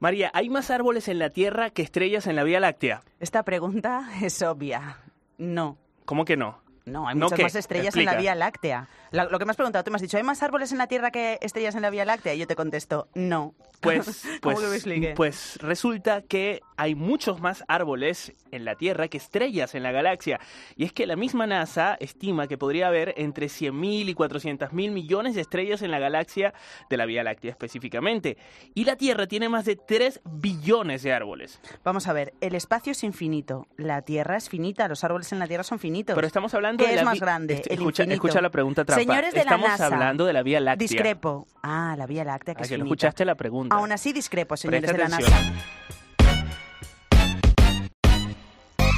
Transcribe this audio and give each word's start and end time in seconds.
María, 0.00 0.30
¿hay 0.32 0.48
más 0.48 0.70
árboles 0.70 1.08
en 1.08 1.18
la 1.18 1.30
Tierra 1.30 1.70
que 1.70 1.82
estrellas 1.82 2.26
en 2.28 2.36
la 2.36 2.44
Vía 2.44 2.60
Láctea? 2.60 3.02
Esta 3.18 3.42
pregunta 3.42 4.08
es 4.22 4.40
obvia. 4.42 4.98
No. 5.38 5.76
¿Cómo 6.04 6.24
que 6.24 6.36
no? 6.36 6.60
No, 6.84 7.06
hay 7.08 7.16
¿No 7.16 7.26
muchas 7.26 7.36
qué? 7.36 7.42
más 7.42 7.54
estrellas 7.54 7.94
en 7.96 8.04
la. 8.06 8.14
Vía 8.14 8.34
Láctea. 8.34 8.88
La- 9.10 9.24
lo 9.24 9.38
que 9.38 9.44
me 9.44 9.50
has 9.50 9.56
preguntado, 9.56 9.84
tú 9.84 9.90
me 9.90 9.96
has 9.96 10.02
dicho, 10.02 10.16
¿hay 10.16 10.22
más 10.22 10.42
árboles 10.42 10.72
en 10.72 10.78
la 10.78 10.86
Tierra 10.86 11.10
que 11.10 11.38
estrellas 11.42 11.74
en 11.74 11.82
la 11.82 11.90
Vía 11.90 12.04
Láctea? 12.06 12.32
Y 12.34 12.38
yo 12.38 12.46
te 12.46 12.56
contesto, 12.56 13.08
no. 13.14 13.54
Pues, 13.80 14.22
¿Cómo 14.40 14.56
pues, 14.56 14.84
pues 15.16 15.58
resulta 15.60 16.22
que 16.22 16.62
hay 16.78 16.94
muchos 16.94 17.40
más 17.40 17.64
árboles 17.68 18.32
en 18.52 18.64
la 18.64 18.74
Tierra 18.76 19.08
que 19.08 19.18
estrellas 19.18 19.74
en 19.74 19.82
la 19.82 19.92
galaxia. 19.92 20.40
Y 20.76 20.84
es 20.84 20.92
que 20.92 21.06
la 21.06 21.16
misma 21.16 21.46
NASA 21.46 21.96
estima 22.00 22.46
que 22.46 22.56
podría 22.56 22.86
haber 22.86 23.12
entre 23.18 23.46
100.000 23.48 24.08
y 24.08 24.14
400.000 24.14 24.70
millones 24.92 25.34
de 25.34 25.40
estrellas 25.42 25.82
en 25.82 25.90
la 25.90 25.98
galaxia 25.98 26.54
de 26.88 26.96
la 26.96 27.04
Vía 27.04 27.22
Láctea 27.24 27.50
específicamente. 27.50 28.38
Y 28.74 28.84
la 28.84 28.96
Tierra 28.96 29.26
tiene 29.26 29.48
más 29.48 29.64
de 29.64 29.76
3 29.76 30.20
billones 30.24 31.02
de 31.02 31.12
árboles. 31.12 31.60
Vamos 31.84 32.06
a 32.06 32.12
ver, 32.12 32.32
el 32.40 32.54
espacio 32.54 32.92
es 32.92 33.02
infinito, 33.04 33.66
la 33.76 34.02
Tierra 34.02 34.36
es 34.36 34.48
finita, 34.48 34.88
los 34.88 35.04
árboles 35.04 35.32
en 35.32 35.40
la 35.40 35.46
Tierra 35.46 35.64
son 35.64 35.78
finitos. 35.78 36.14
Pero 36.14 36.26
estamos 36.26 36.54
hablando 36.54 36.84
¿Qué 36.84 36.90
de 36.90 36.94
es 36.96 37.00
la 37.02 37.04
más 37.10 37.20
grande? 37.20 37.54
Est- 37.54 37.66
El 37.66 37.72
escucha, 38.12 38.40
la 38.40 38.50
pregunta 38.50 38.84
trampa. 38.84 39.02
Señores 39.02 39.34
de 39.34 39.40
estamos 39.40 39.64
la 39.66 39.68
NASA, 39.72 39.86
hablando 39.86 40.24
de 40.24 40.32
la 40.32 40.42
Vía 40.42 40.60
Láctea. 40.60 40.86
Discrepo. 40.88 41.46
Ah, 41.62 41.94
la 41.98 42.06
Vía 42.06 42.24
Láctea, 42.24 42.54
que 42.54 42.60
Ah, 42.62 42.64
es 42.64 42.68
que 42.70 42.78
no 42.78 42.84
escuchaste 42.84 43.24
la 43.24 43.34
pregunta. 43.34 43.74
Aún 43.74 43.90
así 43.90 44.12
discrepo, 44.12 44.56
señores 44.56 44.82
Presta 44.90 45.04
de 45.04 45.08
la 45.10 45.16
atención. 45.16 45.54
NASA. 45.54 45.97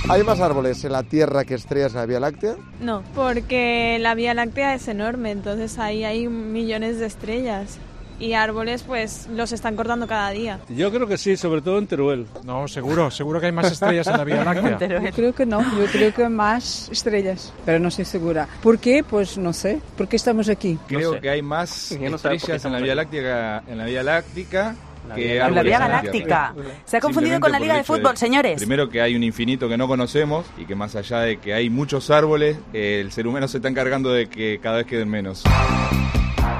¿Hay 0.08 0.24
más 0.24 0.40
árboles 0.40 0.82
en 0.84 0.92
la 0.92 1.02
Tierra 1.02 1.44
que 1.44 1.54
estrellas 1.54 1.92
en 1.92 1.98
la 1.98 2.06
Vía 2.06 2.20
Láctea? 2.20 2.56
No, 2.80 3.02
porque 3.14 3.98
la 4.00 4.14
Vía 4.14 4.34
Láctea 4.34 4.74
es 4.74 4.88
enorme, 4.88 5.30
entonces 5.30 5.78
ahí 5.78 6.04
hay 6.04 6.26
millones 6.28 6.98
de 6.98 7.06
estrellas. 7.06 7.78
Y 8.18 8.34
árboles, 8.34 8.82
pues, 8.82 9.28
los 9.32 9.50
están 9.52 9.76
cortando 9.76 10.06
cada 10.06 10.28
día. 10.30 10.60
Yo 10.68 10.92
creo 10.92 11.06
que 11.06 11.16
sí, 11.16 11.38
sobre 11.38 11.62
todo 11.62 11.78
en 11.78 11.86
Teruel. 11.86 12.26
No, 12.44 12.68
seguro, 12.68 13.10
seguro 13.10 13.40
que 13.40 13.46
hay 13.46 13.52
más 13.52 13.72
estrellas 13.72 14.06
en 14.08 14.16
la 14.18 14.24
Vía 14.24 14.44
Láctea. 14.44 15.00
Yo 15.00 15.10
creo 15.12 15.32
que 15.34 15.46
no, 15.46 15.62
yo 15.62 15.86
creo 15.90 16.12
que 16.12 16.28
más 16.28 16.90
estrellas, 16.90 17.52
pero 17.64 17.78
no 17.78 17.88
estoy 17.88 18.04
segura. 18.04 18.46
¿Por 18.62 18.78
qué? 18.78 19.02
Pues 19.02 19.38
no 19.38 19.54
sé. 19.54 19.80
¿Por 19.96 20.06
qué 20.06 20.16
estamos 20.16 20.50
aquí? 20.50 20.78
Creo 20.86 21.14
sé. 21.14 21.20
que 21.20 21.30
hay 21.30 21.40
más 21.40 21.96
Yo 21.98 22.10
no 22.10 22.16
estrellas 22.16 22.62
en 22.64 22.72
la 22.72 22.80
Vía. 22.80 22.94
Láctea 22.94 23.62
en 23.66 23.78
la 23.78 23.84
Vía 23.86 24.02
Láctica 24.02 24.76
que 25.14 25.38
la 25.38 25.62
Vía 25.62 25.78
la 25.78 25.88
Galáctica. 25.88 26.54
Se 26.84 26.96
ha 26.96 27.00
confundido 27.00 27.40
con 27.40 27.52
la 27.52 27.58
Liga 27.58 27.76
de 27.76 27.84
Fútbol, 27.84 28.16
señores. 28.16 28.58
Primero 28.58 28.88
que 28.88 29.00
hay 29.00 29.16
un 29.16 29.22
infinito 29.22 29.68
que 29.68 29.76
no 29.76 29.88
conocemos 29.88 30.46
y 30.58 30.64
que 30.66 30.74
más 30.74 30.96
allá 30.96 31.20
de 31.20 31.38
que 31.38 31.54
hay 31.54 31.70
muchos 31.70 32.10
árboles, 32.10 32.58
eh, 32.72 33.00
el 33.00 33.12
ser 33.12 33.26
humano 33.26 33.48
se 33.48 33.58
está 33.58 33.68
encargando 33.68 34.12
de 34.12 34.28
que 34.28 34.60
cada 34.62 34.78
vez 34.78 34.86
queden 34.86 35.08
menos. 35.08 35.44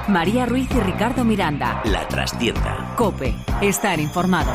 María 0.07 0.45
Ruiz 0.45 0.69
y 0.71 0.79
Ricardo 0.79 1.23
Miranda. 1.23 1.81
La 1.85 2.07
trastienda. 2.07 2.93
Cope. 2.97 3.33
Estar 3.61 3.99
informado. 3.99 4.51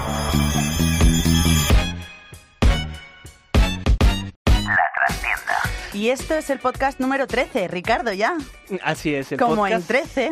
Y 5.93 6.11
esto 6.11 6.35
es 6.35 6.51
el 6.51 6.59
podcast 6.59 7.01
número 7.01 7.27
13, 7.27 7.69
Ricardo, 7.69 8.13
ya. 8.13 8.37
Así 8.83 9.15
es, 9.15 9.33
el 9.33 9.39
Como 9.39 9.57
podcast. 9.57 9.81
en 9.81 9.87
13. 9.87 10.31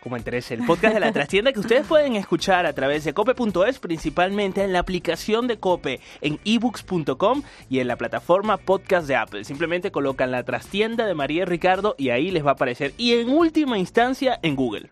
Como 0.00 0.18
13, 0.18 0.54
el 0.54 0.64
podcast 0.64 0.94
de 0.94 1.00
la 1.00 1.12
trastienda 1.12 1.52
que 1.52 1.60
ustedes 1.60 1.86
pueden 1.86 2.16
escuchar 2.16 2.64
a 2.64 2.72
través 2.72 3.04
de 3.04 3.12
cope.es, 3.12 3.78
principalmente 3.78 4.64
en 4.64 4.72
la 4.72 4.78
aplicación 4.78 5.46
de 5.46 5.58
Cope, 5.58 6.00
en 6.22 6.38
ebooks.com 6.44 7.42
y 7.68 7.80
en 7.80 7.88
la 7.88 7.96
plataforma 7.96 8.56
podcast 8.56 9.06
de 9.06 9.16
Apple. 9.16 9.44
Simplemente 9.44 9.90
colocan 9.90 10.30
la 10.30 10.42
trastienda 10.42 11.04
de 11.04 11.14
María 11.14 11.42
y 11.42 11.44
Ricardo 11.44 11.96
y 11.98 12.08
ahí 12.08 12.30
les 12.30 12.44
va 12.44 12.50
a 12.50 12.54
aparecer. 12.54 12.94
Y 12.96 13.12
en 13.12 13.28
última 13.28 13.78
instancia 13.78 14.38
en 14.42 14.56
Google. 14.56 14.88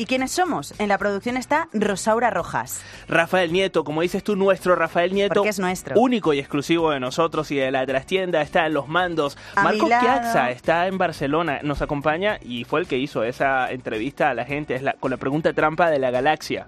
¿Y 0.00 0.06
quiénes 0.06 0.30
somos? 0.30 0.72
En 0.78 0.88
la 0.88 0.96
producción 0.96 1.36
está 1.36 1.68
Rosaura 1.72 2.30
Rojas. 2.30 2.80
Rafael 3.08 3.52
Nieto, 3.52 3.82
como 3.82 4.00
dices 4.02 4.22
tú, 4.22 4.36
nuestro 4.36 4.76
Rafael 4.76 5.12
Nieto. 5.12 5.34
Porque 5.34 5.48
es 5.50 5.58
nuestro. 5.58 5.98
Único 5.98 6.32
y 6.32 6.38
exclusivo 6.38 6.92
de 6.92 7.00
nosotros 7.00 7.50
y 7.50 7.56
de 7.56 7.70
la 7.72 7.84
trastienda 7.84 8.40
está 8.40 8.64
en 8.66 8.74
los 8.74 8.86
mandos. 8.88 9.36
A 9.56 9.64
Marco. 9.64 9.88
Piazza 9.88 10.50
está 10.52 10.86
en 10.86 10.98
Barcelona, 10.98 11.58
nos 11.64 11.82
acompaña 11.82 12.38
y 12.40 12.62
fue 12.62 12.78
el 12.80 12.86
que 12.86 12.96
hizo 12.96 13.24
esa 13.24 13.70
entrevista 13.72 14.30
a 14.30 14.34
la 14.34 14.44
gente 14.44 14.76
es 14.76 14.82
la- 14.82 14.92
con 14.92 15.10
la 15.10 15.16
pregunta 15.16 15.52
trampa 15.52 15.90
de 15.90 15.98
la 15.98 16.10
galaxia. 16.12 16.66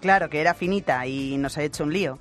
Claro, 0.00 0.28
que 0.28 0.40
era 0.40 0.52
finita 0.54 1.06
y 1.06 1.36
nos 1.36 1.56
ha 1.58 1.62
hecho 1.62 1.84
un 1.84 1.92
lío. 1.92 2.18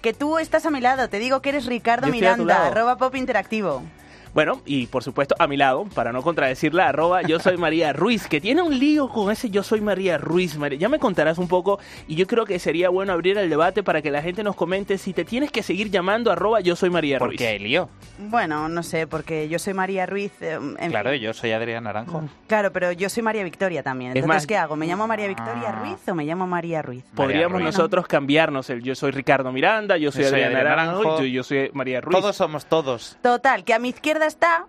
Que 0.00 0.14
tú 0.14 0.38
estás 0.38 0.64
a 0.64 0.70
mi 0.70 0.80
lado, 0.80 1.08
te 1.10 1.18
digo 1.18 1.42
que 1.42 1.50
eres 1.50 1.66
Ricardo 1.66 2.06
Miranda, 2.08 2.66
arroba 2.68 2.96
pop 2.96 3.14
interactivo. 3.16 3.82
Bueno, 4.34 4.60
y 4.66 4.88
por 4.88 5.04
supuesto 5.04 5.36
a 5.38 5.46
mi 5.46 5.56
lado, 5.56 5.84
para 5.94 6.12
no 6.12 6.20
contradecirla, 6.22 6.88
arroba 6.88 7.22
yo 7.22 7.38
soy 7.38 7.56
María 7.56 7.92
Ruiz, 7.92 8.26
que 8.26 8.40
tiene 8.40 8.62
un 8.62 8.76
lío 8.78 9.08
con 9.08 9.30
ese 9.30 9.48
yo 9.48 9.62
soy 9.62 9.80
María 9.80 10.18
Ruiz. 10.18 10.56
María. 10.56 10.76
Ya 10.78 10.88
me 10.88 10.98
contarás 10.98 11.38
un 11.38 11.46
poco 11.46 11.78
y 12.08 12.16
yo 12.16 12.26
creo 12.26 12.44
que 12.44 12.58
sería 12.58 12.88
bueno 12.88 13.12
abrir 13.12 13.38
el 13.38 13.48
debate 13.48 13.84
para 13.84 14.02
que 14.02 14.10
la 14.10 14.22
gente 14.22 14.42
nos 14.42 14.56
comente 14.56 14.98
si 14.98 15.12
te 15.12 15.24
tienes 15.24 15.52
que 15.52 15.62
seguir 15.62 15.88
llamando 15.90 16.32
arroba 16.32 16.60
yo 16.60 16.74
soy 16.74 16.90
María 16.90 17.18
¿Por 17.18 17.28
Ruiz. 17.28 17.38
qué 17.38 17.58
lío? 17.60 17.88
Bueno, 18.18 18.68
no 18.68 18.82
sé, 18.82 19.06
porque 19.06 19.48
yo 19.48 19.58
soy 19.60 19.72
María 19.74 20.04
Ruiz. 20.06 20.32
eh, 20.40 20.58
en 20.78 20.90
Claro, 20.90 21.10
fin. 21.12 21.20
yo 21.20 21.32
soy 21.32 21.52
Adrián 21.52 21.84
Naranjo. 21.84 22.24
Claro, 22.48 22.72
pero 22.72 22.90
yo 22.92 23.08
soy 23.08 23.22
María 23.22 23.44
Victoria 23.44 23.82
también. 23.84 24.10
Es 24.12 24.16
Entonces, 24.16 24.36
más- 24.42 24.46
¿qué 24.48 24.56
hago? 24.56 24.74
¿Me 24.74 24.86
llamo 24.88 25.06
María 25.06 25.28
Victoria 25.28 25.68
Ah. 25.68 25.80
Ruiz 25.84 26.08
o 26.08 26.14
me 26.14 26.24
llamo 26.24 26.46
María 26.48 26.82
Ruiz? 26.82 27.04
Podríamos 27.14 27.52
María 27.52 27.66
Ruiz. 27.66 27.76
nosotros 27.78 28.06
cambiarnos 28.08 28.68
el 28.70 28.82
yo 28.82 28.96
soy 28.96 29.12
Ricardo 29.12 29.52
Miranda, 29.52 29.96
yo 29.96 30.10
soy 30.10 30.24
Yo 30.24 30.30
soy 30.30 30.40
Adrián 30.42 30.56
Adrián 30.56 30.76
Naranjo, 30.76 31.02
Naranjo. 31.04 31.20
yo, 31.22 31.26
yo 31.28 31.42
soy 31.44 31.70
María 31.72 32.00
Ruiz. 32.00 32.18
Todos 32.18 32.34
somos 32.36 32.66
todos. 32.66 33.16
Total, 33.22 33.62
que 33.64 33.74
a 33.74 33.78
mi 33.78 33.90
izquierda 33.90 34.23
está 34.26 34.66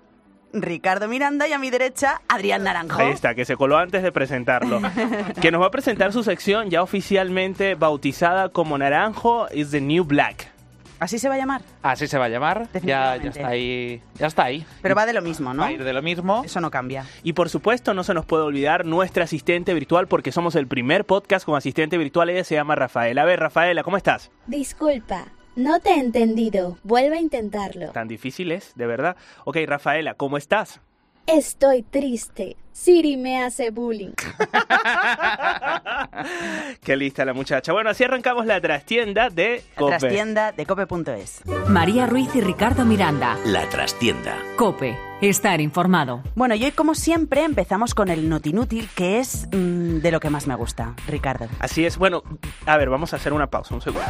Ricardo 0.53 1.07
Miranda 1.07 1.47
y 1.47 1.53
a 1.53 1.59
mi 1.59 1.69
derecha 1.69 2.21
Adrián 2.27 2.63
Naranjo. 2.63 3.01
Ahí 3.01 3.11
está, 3.11 3.35
que 3.35 3.45
se 3.45 3.55
coló 3.55 3.77
antes 3.77 4.03
de 4.03 4.11
presentarlo. 4.11 4.81
que 5.41 5.51
nos 5.51 5.61
va 5.61 5.67
a 5.67 5.71
presentar 5.71 6.13
su 6.13 6.23
sección 6.23 6.69
ya 6.69 6.81
oficialmente 6.81 7.75
bautizada 7.75 8.49
como 8.49 8.77
Naranjo 8.77 9.47
is 9.53 9.71
the 9.71 9.81
New 9.81 10.05
Black. 10.05 10.55
Así 10.97 11.19
se 11.19 11.27
va 11.27 11.35
a 11.35 11.37
llamar. 11.37 11.61
Así 11.83 12.07
se 12.07 12.17
va 12.17 12.25
a 12.25 12.29
llamar. 12.29 12.69
Ya, 12.73 12.79
ya 12.79 13.19
Definitivamente. 13.19 13.27
está 13.27 13.47
ahí. 13.47 14.01
Ya 14.17 14.27
está 14.27 14.43
ahí. 14.45 14.65
Pero 14.81 14.95
va 14.95 15.05
de 15.05 15.11
lo 15.11 15.21
mismo, 15.21 15.53
¿no? 15.53 15.61
Va 15.61 15.67
a 15.67 15.71
ir 15.73 15.83
de 15.83 15.91
lo 15.91 16.01
mismo. 16.01 16.41
Eso 16.45 16.61
no 16.61 16.71
cambia. 16.71 17.05
Y 17.21 17.33
por 17.33 17.49
supuesto, 17.49 17.93
no 17.93 18.03
se 18.05 18.13
nos 18.13 18.25
puede 18.25 18.43
olvidar 18.43 18.85
nuestra 18.85 19.25
asistente 19.25 19.73
virtual, 19.73 20.07
porque 20.07 20.31
somos 20.31 20.55
el 20.55 20.67
primer 20.67 21.05
podcast 21.05 21.45
con 21.45 21.57
asistente 21.57 21.97
virtual. 21.97 22.29
Ella 22.29 22.45
se 22.45 22.55
llama 22.55 22.75
Rafaela. 22.75 23.23
A 23.23 23.25
ver, 23.25 23.41
Rafaela, 23.41 23.83
¿cómo 23.83 23.97
estás? 23.97 24.31
Disculpa, 24.47 25.25
no 25.55 25.79
te 25.79 25.91
he 25.91 25.99
entendido. 25.99 26.77
Vuelve 26.83 27.17
a 27.17 27.21
intentarlo. 27.21 27.91
Tan 27.91 28.07
difícil 28.07 28.51
es, 28.51 28.73
de 28.75 28.87
verdad. 28.87 29.15
Ok, 29.45 29.57
Rafaela, 29.65 30.15
¿cómo 30.15 30.37
estás? 30.37 30.79
Estoy 31.27 31.81
triste. 31.81 32.55
Siri 32.71 33.17
me 33.17 33.41
hace 33.43 33.71
bullying. 33.71 34.11
Qué 36.83 36.95
lista 36.95 37.25
la 37.25 37.33
muchacha. 37.33 37.73
Bueno, 37.73 37.89
así 37.89 38.03
arrancamos 38.03 38.45
la 38.45 38.61
trastienda 38.61 39.29
de 39.29 39.63
La 39.73 39.79
Cope. 39.79 39.97
trastienda 39.97 40.51
de 40.51 40.65
cope.es. 40.65 41.41
María 41.67 42.05
Ruiz 42.05 42.33
y 42.35 42.41
Ricardo 42.41 42.85
Miranda. 42.85 43.37
La 43.45 43.67
trastienda. 43.69 44.37
Cope. 44.57 44.97
Estar 45.21 45.61
informado. 45.61 46.21
Bueno, 46.35 46.53
y 46.55 46.63
hoy, 46.65 46.71
como 46.71 46.93
siempre, 46.93 47.43
empezamos 47.43 47.95
con 47.95 48.09
el 48.09 48.29
notinútil, 48.29 48.87
que 48.95 49.19
es 49.19 49.47
mm, 49.51 49.99
de 49.99 50.11
lo 50.11 50.19
que 50.19 50.29
más 50.29 50.45
me 50.45 50.55
gusta, 50.55 50.93
Ricardo. 51.07 51.47
Así 51.59 51.85
es. 51.85 51.97
Bueno, 51.97 52.21
a 52.67 52.77
ver, 52.77 52.89
vamos 52.89 53.13
a 53.13 53.15
hacer 53.15 53.33
una 53.33 53.47
pausa, 53.47 53.73
un 53.73 53.81
segundo. 53.81 54.05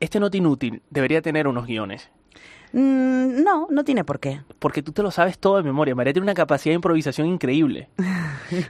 Este 0.00 0.20
nota 0.20 0.36
inútil 0.36 0.82
debería 0.90 1.22
tener 1.22 1.48
unos 1.48 1.66
guiones. 1.66 2.10
Mm, 2.72 3.42
no, 3.42 3.68
no 3.70 3.84
tiene 3.84 4.04
por 4.04 4.20
qué. 4.20 4.42
Porque 4.58 4.82
tú 4.82 4.92
te 4.92 5.02
lo 5.02 5.10
sabes 5.10 5.38
todo 5.38 5.56
de 5.56 5.62
memoria. 5.62 5.94
María 5.94 6.12
tiene 6.12 6.24
una 6.24 6.34
capacidad 6.34 6.72
de 6.72 6.76
improvisación 6.76 7.26
increíble. 7.26 7.88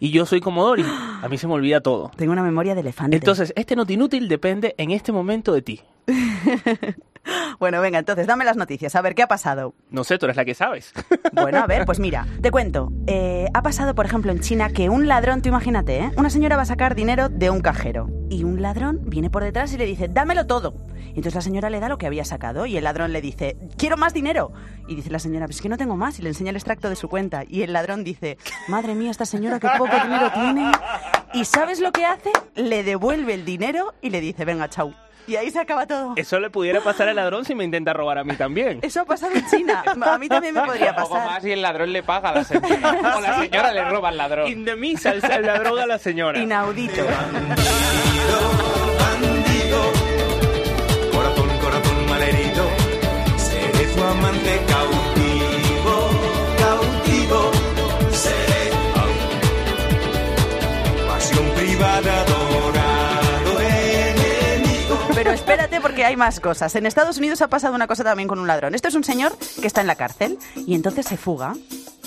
Y 0.00 0.10
yo 0.10 0.26
soy 0.26 0.40
como 0.40 0.62
Dory. 0.64 0.84
A 1.22 1.28
mí 1.28 1.38
se 1.38 1.46
me 1.46 1.54
olvida 1.54 1.80
todo. 1.80 2.10
Tengo 2.16 2.32
una 2.32 2.42
memoria 2.42 2.74
de 2.74 2.82
elefante. 2.82 3.16
Entonces, 3.16 3.52
este 3.56 3.74
nota 3.74 3.92
inútil 3.92 4.28
depende 4.28 4.74
en 4.78 4.90
este 4.90 5.12
momento 5.12 5.52
de 5.52 5.62
ti. 5.62 5.80
Bueno, 7.58 7.80
venga, 7.80 7.98
entonces, 7.98 8.26
dame 8.26 8.44
las 8.44 8.56
noticias. 8.56 8.94
A 8.94 9.02
ver, 9.02 9.14
¿qué 9.14 9.22
ha 9.22 9.26
pasado? 9.26 9.74
No 9.90 10.04
sé, 10.04 10.18
tú 10.18 10.26
eres 10.26 10.36
la 10.36 10.44
que 10.44 10.54
sabes. 10.54 10.92
Bueno, 11.32 11.58
a 11.58 11.66
ver, 11.66 11.84
pues 11.84 11.98
mira, 11.98 12.26
te 12.40 12.50
cuento. 12.50 12.90
Eh, 13.06 13.46
ha 13.52 13.62
pasado, 13.62 13.94
por 13.94 14.06
ejemplo, 14.06 14.32
en 14.32 14.40
China 14.40 14.70
que 14.70 14.88
un 14.88 15.06
ladrón, 15.06 15.42
tú 15.42 15.48
imagínate, 15.48 15.98
¿eh? 15.98 16.10
Una 16.16 16.30
señora 16.30 16.56
va 16.56 16.62
a 16.62 16.66
sacar 16.66 16.94
dinero 16.94 17.28
de 17.28 17.50
un 17.50 17.60
cajero. 17.60 18.08
Y 18.30 18.44
un 18.44 18.62
ladrón 18.62 19.00
viene 19.04 19.28
por 19.28 19.42
detrás 19.42 19.72
y 19.72 19.76
le 19.76 19.84
dice, 19.84 20.08
dámelo 20.08 20.46
todo. 20.46 20.74
Entonces 21.16 21.34
la 21.34 21.40
señora 21.40 21.70
le 21.70 21.80
da 21.80 21.88
lo 21.88 21.98
que 21.98 22.06
había 22.06 22.24
sacado 22.24 22.66
y 22.66 22.76
el 22.76 22.84
ladrón 22.84 23.12
le 23.12 23.20
dice, 23.20 23.56
quiero 23.78 23.96
más 23.96 24.12
dinero. 24.12 24.52
Y 24.86 24.94
dice 24.94 25.10
la 25.10 25.18
señora, 25.18 25.46
pues 25.46 25.56
es 25.56 25.62
que 25.62 25.68
no 25.68 25.78
tengo 25.78 25.96
más. 25.96 26.18
Y 26.18 26.22
le 26.22 26.28
enseña 26.28 26.50
el 26.50 26.56
extracto 26.56 26.90
de 26.90 26.96
su 26.96 27.08
cuenta. 27.08 27.42
Y 27.48 27.62
el 27.62 27.72
ladrón 27.72 28.04
dice, 28.04 28.36
madre 28.68 28.94
mía, 28.94 29.10
esta 29.10 29.24
señora 29.24 29.58
qué 29.58 29.68
poco 29.78 29.96
dinero 30.04 30.30
tiene. 30.32 30.70
¿Y 31.32 31.44
sabes 31.46 31.80
lo 31.80 31.90
que 31.90 32.04
hace? 32.04 32.30
Le 32.54 32.84
devuelve 32.84 33.34
el 33.34 33.44
dinero 33.44 33.94
y 34.02 34.10
le 34.10 34.20
dice, 34.20 34.44
venga, 34.44 34.68
chau. 34.68 34.94
Y 35.26 35.34
ahí 35.34 35.50
se 35.50 35.58
acaba 35.58 35.86
todo. 35.86 36.12
Eso 36.14 36.38
le 36.38 36.50
pudiera 36.50 36.80
pasar 36.80 37.08
al 37.08 37.16
ladrón 37.16 37.44
si 37.44 37.54
me 37.54 37.64
intenta 37.64 37.92
robar 37.92 38.18
a 38.18 38.24
mí 38.24 38.36
también. 38.36 38.78
Eso 38.82 39.00
ha 39.00 39.04
pasado 39.04 39.34
en 39.34 39.44
China. 39.48 39.82
A 39.86 40.18
mí 40.18 40.28
también 40.28 40.54
me 40.54 40.62
podría 40.62 40.94
pasar. 40.94 41.26
más 41.26 41.44
y 41.44 41.50
el 41.50 41.62
ladrón 41.62 41.92
le 41.92 42.02
paga 42.02 42.28
a 42.28 42.34
la 42.36 42.44
señora. 42.44 43.00
O 43.16 43.20
la 43.20 43.40
señora 43.40 43.72
le 43.72 43.84
roba 43.86 44.10
al 44.10 44.18
ladrón. 44.18 44.48
Indemniza 44.48 45.10
al 45.10 45.20
ladrón 45.44 45.78
a 45.80 45.86
la 45.86 45.98
señora. 45.98 46.38
Inaudito. 46.38 47.02
Tu 53.96 54.04
amante 54.04 54.60
cautivo, 54.68 55.96
cautivo, 56.58 57.50
seré 58.12 58.70
pasión 61.08 61.46
privada 61.54 62.20
adorado 62.22 63.60
en 63.60 65.14
Pero 65.14 65.30
espérate 65.30 65.80
porque 65.80 66.04
hay 66.04 66.16
más 66.16 66.40
cosas. 66.40 66.74
En 66.76 66.84
Estados 66.84 67.16
Unidos 67.18 67.40
ha 67.40 67.48
pasado 67.48 67.74
una 67.74 67.86
cosa 67.86 68.04
también 68.04 68.28
con 68.28 68.38
un 68.38 68.46
ladrón. 68.46 68.74
Esto 68.74 68.88
es 68.88 68.94
un 68.94 69.04
señor 69.04 69.36
que 69.60 69.66
está 69.66 69.80
en 69.80 69.86
la 69.86 69.96
cárcel 69.96 70.38
y 70.54 70.74
entonces 70.74 71.06
se 71.06 71.16
fuga 71.16 71.54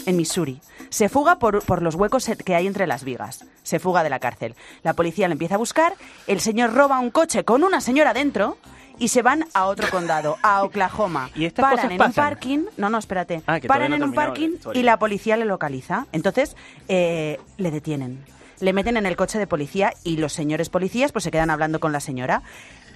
en 0.06 0.16
Missouri. 0.16 0.62
Se 0.90 1.10
fuga 1.10 1.38
por, 1.38 1.64
por 1.64 1.82
los 1.82 1.96
huecos 1.96 2.30
que 2.46 2.56
hay 2.56 2.68
entre 2.68 2.88
las 2.88 3.04
vigas. 3.04 3.46
Se 3.64 3.80
fuga 3.80 4.04
de 4.04 4.10
la 4.10 4.20
cárcel. 4.20 4.56
La 4.84 4.94
policía 4.94 5.28
le 5.28 5.34
empieza 5.34 5.56
a 5.56 5.60
buscar. 5.60 5.94
El 6.28 6.40
señor 6.40 6.74
roba 6.74 7.00
un 7.00 7.12
coche 7.12 7.44
con 7.44 7.64
una 7.64 7.82
señora 7.82 8.14
dentro 8.14 8.58
y 9.00 9.08
se 9.08 9.22
van 9.22 9.46
a 9.54 9.66
otro 9.66 9.90
condado, 9.90 10.38
a 10.44 10.64
Oklahoma. 10.64 11.30
¿Y 11.36 11.46
estas 11.46 11.64
Paran 11.64 11.78
cosas 11.78 11.92
en 11.92 11.98
pasan? 11.98 12.10
un 12.10 12.16
parking. 12.16 12.60
No, 12.78 12.90
no, 12.90 12.98
espérate. 12.98 13.42
Ah, 13.48 13.60
que 13.60 13.68
Paran 13.68 13.92
no 13.92 13.96
en 13.96 14.04
un 14.04 14.14
parking 14.14 14.52
y 14.74 14.84
la 14.84 15.00
policía 15.00 15.38
le 15.38 15.46
localiza. 15.46 16.06
Entonces 16.12 16.56
eh, 16.88 17.40
le 17.58 17.72
detienen. 17.72 18.24
Le 18.60 18.74
meten 18.74 18.98
en 18.98 19.06
el 19.06 19.16
coche 19.16 19.40
de 19.40 19.48
policía 19.48 19.94
y 20.04 20.18
los 20.18 20.34
señores 20.34 20.70
policías 20.70 21.12
pues 21.14 21.24
se 21.24 21.32
quedan 21.32 21.50
hablando 21.50 21.80
con 21.80 21.92
la 21.94 22.02
señora. 22.02 22.44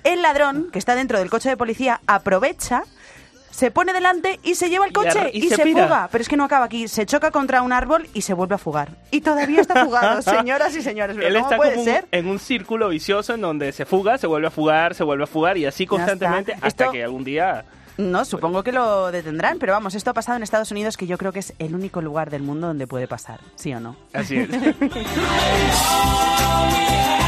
El 0.04 0.22
ladrón, 0.22 0.70
que 0.72 0.80
está 0.80 0.96
dentro 0.96 1.18
del 1.20 1.30
coche 1.30 1.48
de 1.48 1.56
policía, 1.56 2.02
aprovecha, 2.08 2.84
se 3.54 3.70
pone 3.70 3.94
delante 3.94 4.40
y 4.42 4.56
se 4.56 4.68
lleva 4.70 4.88
el 4.88 4.94
coche 4.94 5.30
y 5.32 5.46
y, 5.46 5.50
se 5.50 5.64
fuga. 5.64 6.10
Pero 6.12 6.22
es 6.24 6.28
que 6.28 6.36
no 6.36 6.44
acaba 6.44 6.66
aquí. 6.66 6.88
Se 6.88 7.06
choca 7.06 7.30
contra 7.30 7.62
un 7.62 7.72
árbol 7.72 8.08
y 8.16 8.22
se 8.22 8.34
vuelve 8.34 8.56
a 8.56 8.58
fugar. 8.58 8.90
Y 9.12 9.22
todavía 9.22 9.62
está 9.62 9.86
fugado, 9.86 10.22
señoras 10.24 10.76
y 10.76 10.82
señores. 10.82 11.16
¿Pero 11.16 11.28
Él 11.28 11.34
cómo 11.36 11.46
está 11.46 11.58
puede 11.58 11.72
como 11.76 11.84
un- 11.84 11.88
ser? 11.90 12.08
en 12.12 12.28
un 12.28 12.40
círculo 12.40 12.90
vicioso 12.90 13.36
en 13.36 13.42
donde 13.42 13.72
se 13.72 13.86
fuga, 13.86 14.18
se 14.18 14.26
vuelve 14.26 14.48
a 14.48 14.52
fugar, 14.52 14.96
se 14.96 15.04
vuelve 15.04 15.26
a 15.26 15.28
fugar 15.28 15.60
y 15.60 15.68
así 15.68 15.86
constantemente 15.86 16.54
hasta 16.54 16.68
Esto- 16.68 16.92
que 16.92 17.04
algún 17.04 17.24
día... 17.24 17.64
No, 17.96 18.26
supongo 18.26 18.64
que 18.64 18.72
lo 18.72 19.12
detendrán, 19.12 19.60
pero 19.60 19.74
vamos, 19.74 19.94
esto 19.94 20.10
ha 20.10 20.14
pasado 20.16 20.36
en 20.38 20.42
Estados 20.42 20.72
Unidos, 20.72 20.98
que 20.98 21.06
yo 21.06 21.20
creo 21.20 21.32
que 21.32 21.38
es 21.38 21.54
el 21.60 21.76
único 21.76 22.02
lugar 22.02 22.32
del 22.32 22.42
mundo 22.42 22.66
donde 22.66 22.88
puede 22.88 23.08
pasar, 23.08 23.40
¿sí 23.56 23.72
o 23.72 23.80
no? 23.80 23.96
Así 24.14 24.38
es. 24.38 24.50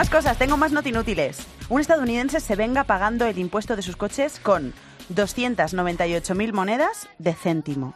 Más 0.00 0.08
cosas, 0.08 0.38
tengo 0.38 0.56
más 0.56 0.72
notinútiles. 0.72 1.46
Un 1.68 1.78
estadounidense 1.78 2.40
se 2.40 2.56
venga 2.56 2.84
pagando 2.84 3.26
el 3.26 3.38
impuesto 3.38 3.76
de 3.76 3.82
sus 3.82 3.96
coches 3.96 4.40
con 4.40 4.72
298.000 5.14 6.52
monedas 6.54 7.10
de 7.18 7.34
céntimo. 7.34 7.92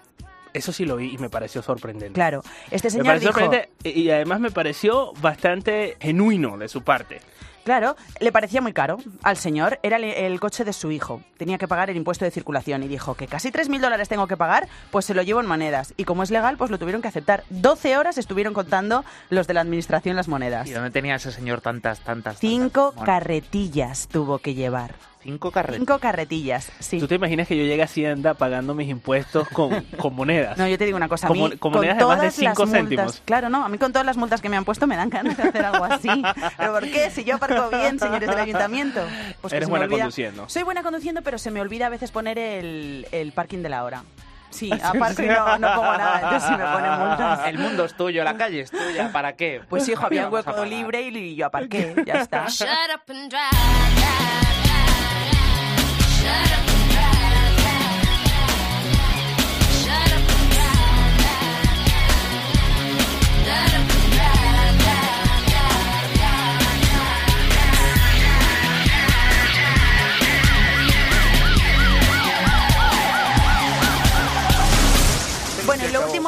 Eso 0.52 0.70
sí 0.70 0.84
lo 0.84 0.96
vi 0.96 1.14
y 1.14 1.16
me 1.16 1.30
pareció 1.30 1.62
sorprendente. 1.62 2.12
Claro, 2.12 2.42
este 2.70 2.88
Me 2.88 2.90
señor 2.90 3.06
pareció 3.06 3.28
dijo... 3.30 3.40
sorprendente 3.40 3.90
y 3.98 4.10
además 4.10 4.40
me 4.40 4.50
pareció 4.50 5.14
bastante 5.22 5.96
genuino 5.98 6.58
de 6.58 6.68
su 6.68 6.82
parte. 6.82 7.22
Claro, 7.64 7.96
le 8.20 8.30
parecía 8.32 8.60
muy 8.60 8.72
caro 8.72 8.98
al 9.22 9.36
señor. 9.36 9.78
Era 9.82 9.96
el, 9.96 10.04
el 10.04 10.40
coche 10.40 10.64
de 10.64 10.72
su 10.72 10.90
hijo. 10.90 11.22
Tenía 11.38 11.58
que 11.58 11.66
pagar 11.66 11.90
el 11.90 11.96
impuesto 11.96 12.24
de 12.24 12.30
circulación 12.30 12.82
y 12.82 12.88
dijo 12.88 13.14
que 13.14 13.26
casi 13.26 13.50
3.000 13.50 13.80
dólares 13.80 14.08
tengo 14.08 14.26
que 14.26 14.36
pagar, 14.36 14.68
pues 14.90 15.04
se 15.06 15.14
lo 15.14 15.22
llevo 15.22 15.40
en 15.40 15.46
monedas. 15.46 15.94
Y 15.96 16.04
como 16.04 16.22
es 16.22 16.30
legal, 16.30 16.56
pues 16.56 16.70
lo 16.70 16.78
tuvieron 16.78 17.02
que 17.02 17.08
aceptar. 17.08 17.44
12 17.50 17.96
horas 17.96 18.18
estuvieron 18.18 18.54
contando 18.54 19.04
los 19.30 19.46
de 19.46 19.54
la 19.54 19.62
administración 19.62 20.16
las 20.16 20.28
monedas. 20.28 20.68
¿Y 20.68 20.72
dónde 20.72 20.90
tenía 20.90 21.16
ese 21.16 21.32
señor 21.32 21.60
tantas, 21.60 22.00
tantas? 22.00 22.38
Cinco 22.38 22.90
tantas? 22.90 23.06
Carretillas 23.06 24.08
tuvo 24.08 24.38
que 24.38 24.54
llevar. 24.54 24.94
Cinco 25.24 25.50
carretas. 25.50 25.78
Cinco 25.78 25.98
carretillas, 25.98 26.70
sí. 26.78 27.00
¿Tú 27.00 27.08
te 27.08 27.16
imaginas 27.16 27.48
que 27.48 27.56
yo 27.56 27.64
llegue 27.64 27.82
a 27.82 27.86
Hacienda 27.86 28.34
pagando 28.34 28.74
mis 28.74 28.88
impuestos 28.88 29.48
con, 29.48 29.82
con 29.98 30.14
monedas? 30.14 30.56
No, 30.56 30.68
yo 30.68 30.78
te 30.78 30.84
digo 30.84 30.96
una 30.96 31.08
cosa, 31.08 31.26
a 31.26 31.28
Con 31.28 31.38
mí, 31.38 31.48
con 31.48 31.58
con 31.58 31.72
monedas 31.72 31.96
de 31.98 32.04
más 32.04 32.20
de 32.20 32.20
todas 32.20 32.24
las 32.24 32.34
cinco 32.34 32.66
multas, 32.66 32.80
céntimos. 32.80 33.22
claro, 33.24 33.48
no, 33.48 33.64
a 33.64 33.68
mí 33.68 33.78
con 33.78 33.90
todas 33.92 34.04
las 34.06 34.16
multas 34.18 34.40
que 34.40 34.48
me 34.50 34.56
han 34.56 34.64
puesto 34.64 34.86
me 34.86 34.96
dan 34.96 35.08
ganas 35.10 35.36
de 35.36 35.42
hacer 35.42 35.64
algo 35.64 35.84
así. 35.84 36.08
¿Pero 36.58 36.72
por 36.74 36.82
qué? 36.84 37.10
Si 37.10 37.24
yo 37.24 37.36
aparco 37.36 37.70
bien, 37.70 37.98
señores 37.98 38.28
del 38.28 38.38
ayuntamiento. 38.38 39.00
Pues 39.40 39.52
Eres 39.54 39.68
buena 39.68 39.86
olvida- 39.86 40.00
conduciendo. 40.04 40.48
Soy 40.48 40.62
buena 40.62 40.82
conduciendo, 40.82 41.22
pero 41.22 41.38
se 41.38 41.50
me 41.50 41.60
olvida 41.60 41.86
a 41.86 41.88
veces 41.90 42.10
poner 42.10 42.38
el, 42.38 43.06
el 43.10 43.32
parking 43.32 43.58
de 43.62 43.68
la 43.70 43.82
hora. 43.84 44.04
Sí, 44.50 44.70
aparco 44.82 45.22
y 45.22 45.26
no, 45.26 45.58
no 45.58 45.74
pongo 45.74 45.96
nada, 45.96 46.20
entonces 46.22 46.48
sí 46.48 46.54
me 46.56 46.64
ponen 46.64 46.98
multas. 46.98 47.40
El 47.48 47.58
mundo 47.58 47.84
es 47.86 47.96
tuyo, 47.96 48.22
la 48.22 48.36
calle 48.36 48.60
es 48.60 48.70
tuya, 48.70 49.10
¿para 49.10 49.32
qué? 49.36 49.62
Pues 49.68 49.88
hijo, 49.88 50.04
había 50.06 50.28
hueco 50.28 50.64
libre 50.66 51.00
y 51.00 51.34
yo 51.34 51.46
aparqué, 51.46 51.94
ya 52.06 52.20
está. 52.20 52.46
Shut 52.46 52.68
up 52.94 53.02
and 53.10 53.30
drive, 53.30 54.43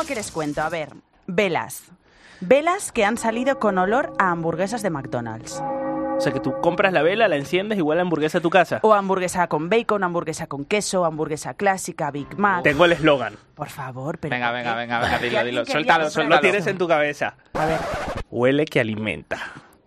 que 0.06 0.14
les 0.14 0.30
cuento, 0.30 0.62
a 0.62 0.68
ver, 0.68 0.90
velas. 1.26 1.82
Velas 2.40 2.92
que 2.92 3.04
han 3.04 3.18
salido 3.18 3.58
con 3.58 3.76
olor 3.78 4.12
a 4.18 4.30
hamburguesas 4.30 4.82
de 4.82 4.90
McDonald's. 4.90 5.60
O 6.16 6.20
sea, 6.20 6.32
que 6.32 6.40
tú 6.40 6.54
compras 6.62 6.94
la 6.94 7.02
vela, 7.02 7.28
la 7.28 7.36
enciendes, 7.36 7.76
igual 7.76 7.98
la 7.98 8.02
hamburguesa 8.02 8.38
a 8.38 8.40
tu 8.40 8.48
casa. 8.48 8.78
O 8.82 8.94
hamburguesa 8.94 9.46
con 9.48 9.68
bacon, 9.68 10.02
hamburguesa 10.02 10.46
con 10.46 10.64
queso, 10.64 11.04
hamburguesa 11.04 11.52
clásica, 11.54 12.10
Big 12.10 12.38
Mac. 12.38 12.62
Tengo 12.62 12.86
el 12.86 12.92
eslogan. 12.92 13.34
Por 13.54 13.68
favor, 13.68 14.16
pero... 14.18 14.34
Venga, 14.34 14.48
¿por 14.48 14.56
venga, 14.56 14.74
venga, 14.74 15.00
venga, 15.00 15.18
dilo, 15.18 15.44
dilo. 15.44 15.66
Suéltalo, 15.66 16.08
suéltalo. 16.08 16.36
Lo 16.36 16.40
tienes 16.40 16.66
en 16.66 16.78
tu 16.78 16.88
cabeza. 16.88 17.34
A 17.52 17.66
ver. 17.66 17.78
Huele 18.30 18.64
que 18.64 18.80
alimenta. 18.80 19.38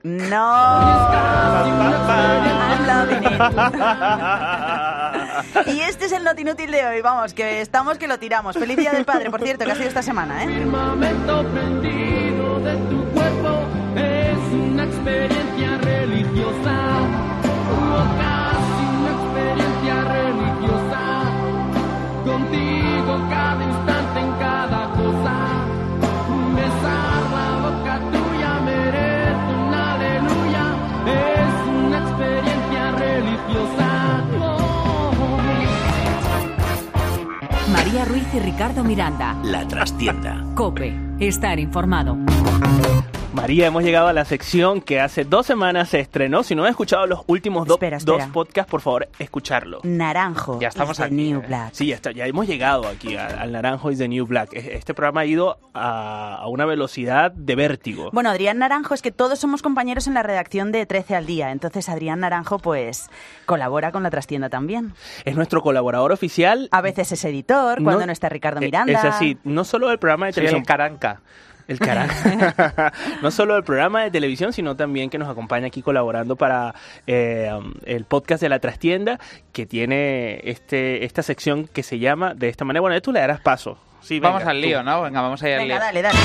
No. 0.03 0.39
Y 5.65 5.79
este 5.81 6.05
es 6.05 6.11
el 6.11 6.23
not 6.23 6.39
inútil 6.39 6.71
de 6.71 6.85
hoy. 6.85 7.01
Vamos, 7.01 7.33
que 7.33 7.61
estamos 7.61 7.97
que 7.97 8.07
lo 8.07 8.19
tiramos. 8.19 8.57
Feliz 8.57 8.77
Día 8.77 8.91
del 8.91 9.05
Padre, 9.05 9.29
por 9.29 9.41
cierto, 9.41 9.65
que 9.65 9.71
ha 9.71 9.75
sido 9.75 9.87
esta 9.87 10.01
semana, 10.01 10.43
¿eh? 10.43 10.47
firmamento 10.47 11.45
prendido 11.47 12.59
de 12.59 12.75
tu 12.89 13.03
cuerpo 13.11 13.61
es 13.95 14.37
una 14.53 14.83
experiencia 14.85 15.38
religiosa. 15.67 16.75
Oh, 17.71 18.03
casi 18.17 18.83
una 18.97 19.11
experiencia 19.17 19.95
religiosa. 20.15 21.01
Contigo 22.25 23.11
cada 23.29 23.63
instante 23.63 24.19
en 24.19 24.31
cada 24.39 24.81
cosa. 24.93 25.35
Besar 26.55 27.21
la 27.35 27.49
boca 27.63 27.93
tuya 28.11 28.59
merece 28.65 29.51
un 29.55 29.73
aleluya. 29.73 30.65
Es 31.05 31.53
una 31.85 31.97
experiencia 31.99 32.83
religiosa. 32.91 33.89
Oh. 34.41 35.11
María 37.71 38.05
Ruiz 38.05 38.27
y 38.33 38.39
Ricardo 38.39 38.83
Miranda. 38.83 39.35
La 39.43 39.67
trastienda. 39.67 40.43
Cope. 40.55 40.95
Estar 41.19 41.59
informado. 41.59 42.17
María, 43.31 43.67
hemos 43.67 43.83
llegado 43.83 44.07
a 44.07 44.13
la 44.13 44.25
sección 44.25 44.81
que 44.81 44.99
hace 44.99 45.23
dos 45.23 45.45
semanas 45.45 45.89
se 45.89 45.99
estrenó. 45.99 46.41
Si 46.41 46.55
no 46.55 46.63
has 46.63 46.71
escuchado 46.71 47.05
los 47.05 47.21
últimos 47.27 47.67
do- 47.67 47.75
Espera, 47.75 47.99
dos 48.01 48.23
podcasts, 48.33 48.69
por 48.71 48.81
favor, 48.81 49.07
escucharlo. 49.19 49.81
Naranjo. 49.83 50.59
Ya 50.59 50.69
estamos 50.69 50.93
is 50.93 50.97
the 50.97 51.03
aquí, 51.05 51.13
New 51.15 51.39
¿eh? 51.41 51.45
Black. 51.47 51.69
Sí, 51.73 51.85
ya, 51.87 51.95
está, 51.95 52.11
ya 52.11 52.25
hemos 52.25 52.47
llegado 52.47 52.87
aquí 52.87 53.15
al, 53.15 53.51
Naranjo 53.51 53.91
is 53.91 53.99
the 53.99 54.07
New 54.07 54.25
Black. 54.25 54.53
E- 54.53 54.75
Este 54.75 54.95
programa 54.95 55.21
ha 55.21 55.25
ido 55.25 55.59
a, 55.75 56.37
a 56.37 56.47
una 56.47 56.65
velocidad 56.65 57.31
de 57.31 57.55
vértigo. 57.55 58.09
Bueno, 58.11 58.31
Adrián 58.31 58.57
Naranjo, 58.57 58.95
es 58.95 59.03
que 59.03 59.11
todos 59.11 59.37
somos 59.37 59.61
compañeros 59.61 60.07
en 60.07 60.15
la 60.15 60.23
redacción 60.23 60.71
de 60.71 60.87
13 60.87 61.15
al 61.15 61.27
día. 61.27 61.51
Entonces, 61.51 61.87
Adrián 61.87 62.21
Naranjo, 62.21 62.57
pues, 62.57 63.09
colabora 63.45 63.91
con 63.91 64.01
la 64.01 64.09
trastienda 64.09 64.49
también. 64.49 64.93
Es 65.23 65.35
nuestro 65.35 65.61
colaborador 65.61 66.11
oficial. 66.11 66.67
A 66.71 66.81
veces 66.81 67.11
es 67.11 67.23
editor, 67.25 67.83
cuando 67.83 68.07
no, 68.07 68.11
está 68.11 68.27
Ricardo 68.27 68.59
Eh, 68.59 68.65
Miranda. 68.65 68.91
Es 68.91 69.05
así, 69.05 69.37
no 69.43 69.63
solo 69.65 69.89
del 69.89 69.99
programa 69.99 70.25
de 70.25 70.29
el 70.31 70.35
televisión. 70.35 70.65
caranca. 70.65 71.21
El 71.69 71.79
carajo. 71.79 72.29
no 73.21 73.29
solo 73.29 73.55
el 73.55 73.63
programa 73.63 74.03
de 74.03 74.09
televisión, 74.09 74.51
sino 74.53 74.75
también 74.75 75.11
que 75.11 75.19
nos 75.19 75.29
acompaña 75.29 75.67
aquí 75.67 75.83
colaborando 75.83 76.35
para 76.35 76.73
eh, 77.05 77.51
um, 77.55 77.73
el 77.85 78.05
podcast 78.05 78.41
de 78.41 78.49
la 78.49 78.57
trastienda, 78.59 79.19
que 79.53 79.67
tiene 79.67 80.41
este 80.43 81.05
esta 81.05 81.21
sección 81.21 81.67
que 81.67 81.83
se 81.83 81.99
llama 81.99 82.33
de 82.33 82.49
esta 82.49 82.65
manera. 82.65 82.81
Bueno, 82.81 82.99
tú 83.01 83.11
le 83.11 83.19
darás 83.19 83.39
paso. 83.39 83.77
Sí, 84.01 84.19
vamos 84.19 84.43
al 84.45 84.59
tú. 84.59 84.67
lío, 84.67 84.81
¿no? 84.81 85.03
Venga, 85.03 85.21
vamos 85.21 85.43
a 85.43 85.49
ir 85.49 85.55
al 85.55 85.67
lío. 85.67 85.79
dale, 85.79 86.01
dale. 86.01 86.17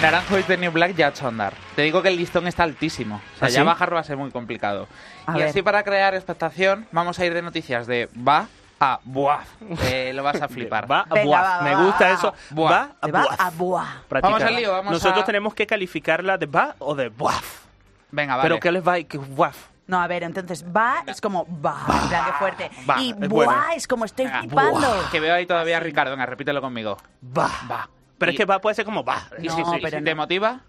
Naranjo 0.00 0.38
is 0.38 0.46
the 0.46 0.56
new 0.56 0.70
black 0.70 0.94
ya 0.94 1.06
ha 1.06 1.10
hecho 1.10 1.26
andar. 1.26 1.54
Te 1.74 1.82
digo 1.82 2.00
que 2.00 2.08
el 2.08 2.16
listón 2.16 2.46
está 2.46 2.62
altísimo. 2.62 3.16
O 3.16 3.38
sea, 3.38 3.48
¿Ah, 3.48 3.50
ya 3.50 3.60
sí? 3.60 3.66
bajarlo 3.66 3.94
va 3.94 4.00
a 4.00 4.04
ser 4.04 4.16
muy 4.16 4.30
complicado. 4.30 4.86
A 5.26 5.36
y 5.36 5.40
ver. 5.40 5.48
así 5.48 5.62
para 5.62 5.82
crear 5.82 6.14
expectación, 6.14 6.86
vamos 6.92 7.18
a 7.18 7.26
ir 7.26 7.34
de 7.34 7.42
noticias 7.42 7.86
de 7.86 8.08
va 8.16 8.48
a 8.84 9.00
buaf. 9.04 9.48
Eh, 9.84 10.12
lo 10.14 10.22
vas 10.22 10.42
a 10.42 10.48
flipar. 10.48 10.90
Va 10.90 11.00
a 11.08 11.14
Venga, 11.14 11.24
buah. 11.26 11.40
va, 11.42 11.56
va, 11.58 11.62
Me 11.62 11.76
gusta 11.84 12.04
va. 12.06 12.10
eso. 12.12 12.34
Buah. 12.50 12.70
Va 12.70 12.90
a 13.00 13.06
buah. 13.08 13.36
a 13.38 13.50
buah. 13.50 13.86
Vamos 14.20 14.42
al 14.42 14.56
lío, 14.56 14.72
vamos 14.72 14.92
Nosotros 14.92 15.22
a- 15.22 15.26
tenemos 15.26 15.54
que 15.54 15.66
calificarla 15.66 16.36
de 16.38 16.46
va 16.46 16.74
o 16.80 16.94
de 16.94 17.08
buaf. 17.08 17.62
Venga, 18.10 18.36
vale. 18.36 18.48
Pero 18.48 18.60
¿qué 18.60 18.72
les 18.72 18.86
va 18.86 18.98
y 18.98 19.04
qué 19.04 19.18
buaf? 19.18 19.56
No, 19.86 20.00
a 20.00 20.06
ver, 20.06 20.22
entonces, 20.22 20.64
va 20.64 21.02
es 21.06 21.20
como 21.20 21.44
va, 21.60 21.76
en 22.02 22.08
plan 22.08 22.24
que 22.26 22.32
fuerte. 22.32 22.70
Va, 22.88 23.00
y 23.00 23.10
es 23.10 23.28
buah 23.28 23.46
bueno. 23.46 23.62
es 23.74 23.86
como 23.86 24.04
estoy 24.04 24.26
Venga, 24.26 24.40
flipando. 24.40 24.88
Que 25.10 25.20
veo 25.20 25.34
ahí 25.34 25.44
todavía 25.46 25.76
a 25.76 25.80
Ricardo. 25.80 26.12
Venga, 26.12 26.26
repítelo 26.26 26.60
conmigo. 26.60 26.96
Va. 27.36 27.50
Va. 27.70 27.88
Pero 28.18 28.32
Y- 28.32 28.34
es 28.34 28.38
que 28.38 28.44
va 28.44 28.60
puede 28.60 28.74
ser 28.74 28.84
como 28.84 29.02
va. 29.04 29.22
¿Y 29.38 29.46
No, 29.48 29.56
si, 29.56 29.64
si- 29.64 29.70
pero 29.82 29.88
si 29.90 29.96
no. 29.96 30.04
te 30.04 30.14
motiva? 30.14 30.60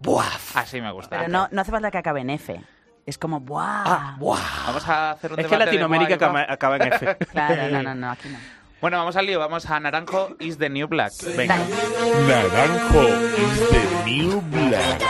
Buaf. 0.00 0.56
Así 0.56 0.80
me 0.80 0.90
gusta. 0.92 1.16
Pero 1.16 1.28
no, 1.30 1.48
no 1.50 1.60
hace 1.60 1.70
falta 1.70 1.90
que 1.90 1.98
acabe 1.98 2.20
en 2.22 2.30
F. 2.30 2.60
Es 3.06 3.18
como 3.18 3.40
buah. 3.40 3.82
Ah, 3.86 4.16
buah. 4.18 4.38
Vamos 4.66 4.88
a 4.88 5.10
hacer 5.12 5.32
un 5.32 5.38
Es 5.38 5.46
que 5.46 5.50
debate 5.50 5.70
de 5.70 5.76
Latinoamérica 5.78 6.16
buah 6.16 6.28
y 6.28 6.32
buaf. 6.32 6.50
acaba, 6.50 6.76
acaba 6.76 6.76
en 6.76 6.92
F. 6.92 7.16
Claro, 7.32 7.68
no, 7.70 7.82
no, 7.82 7.94
no, 7.94 8.10
aquí 8.10 8.28
no. 8.28 8.38
Bueno, 8.80 8.98
vamos 8.98 9.16
al 9.16 9.26
lío. 9.26 9.38
Vamos 9.38 9.66
a 9.70 9.80
Naranjo 9.80 10.36
is 10.40 10.58
the 10.58 10.68
new 10.70 10.86
black. 10.88 11.12
Venga. 11.36 11.56
Naranjo 11.56 13.02
is 13.38 13.68
the 13.70 14.10
new 14.10 14.40
black. 14.42 15.02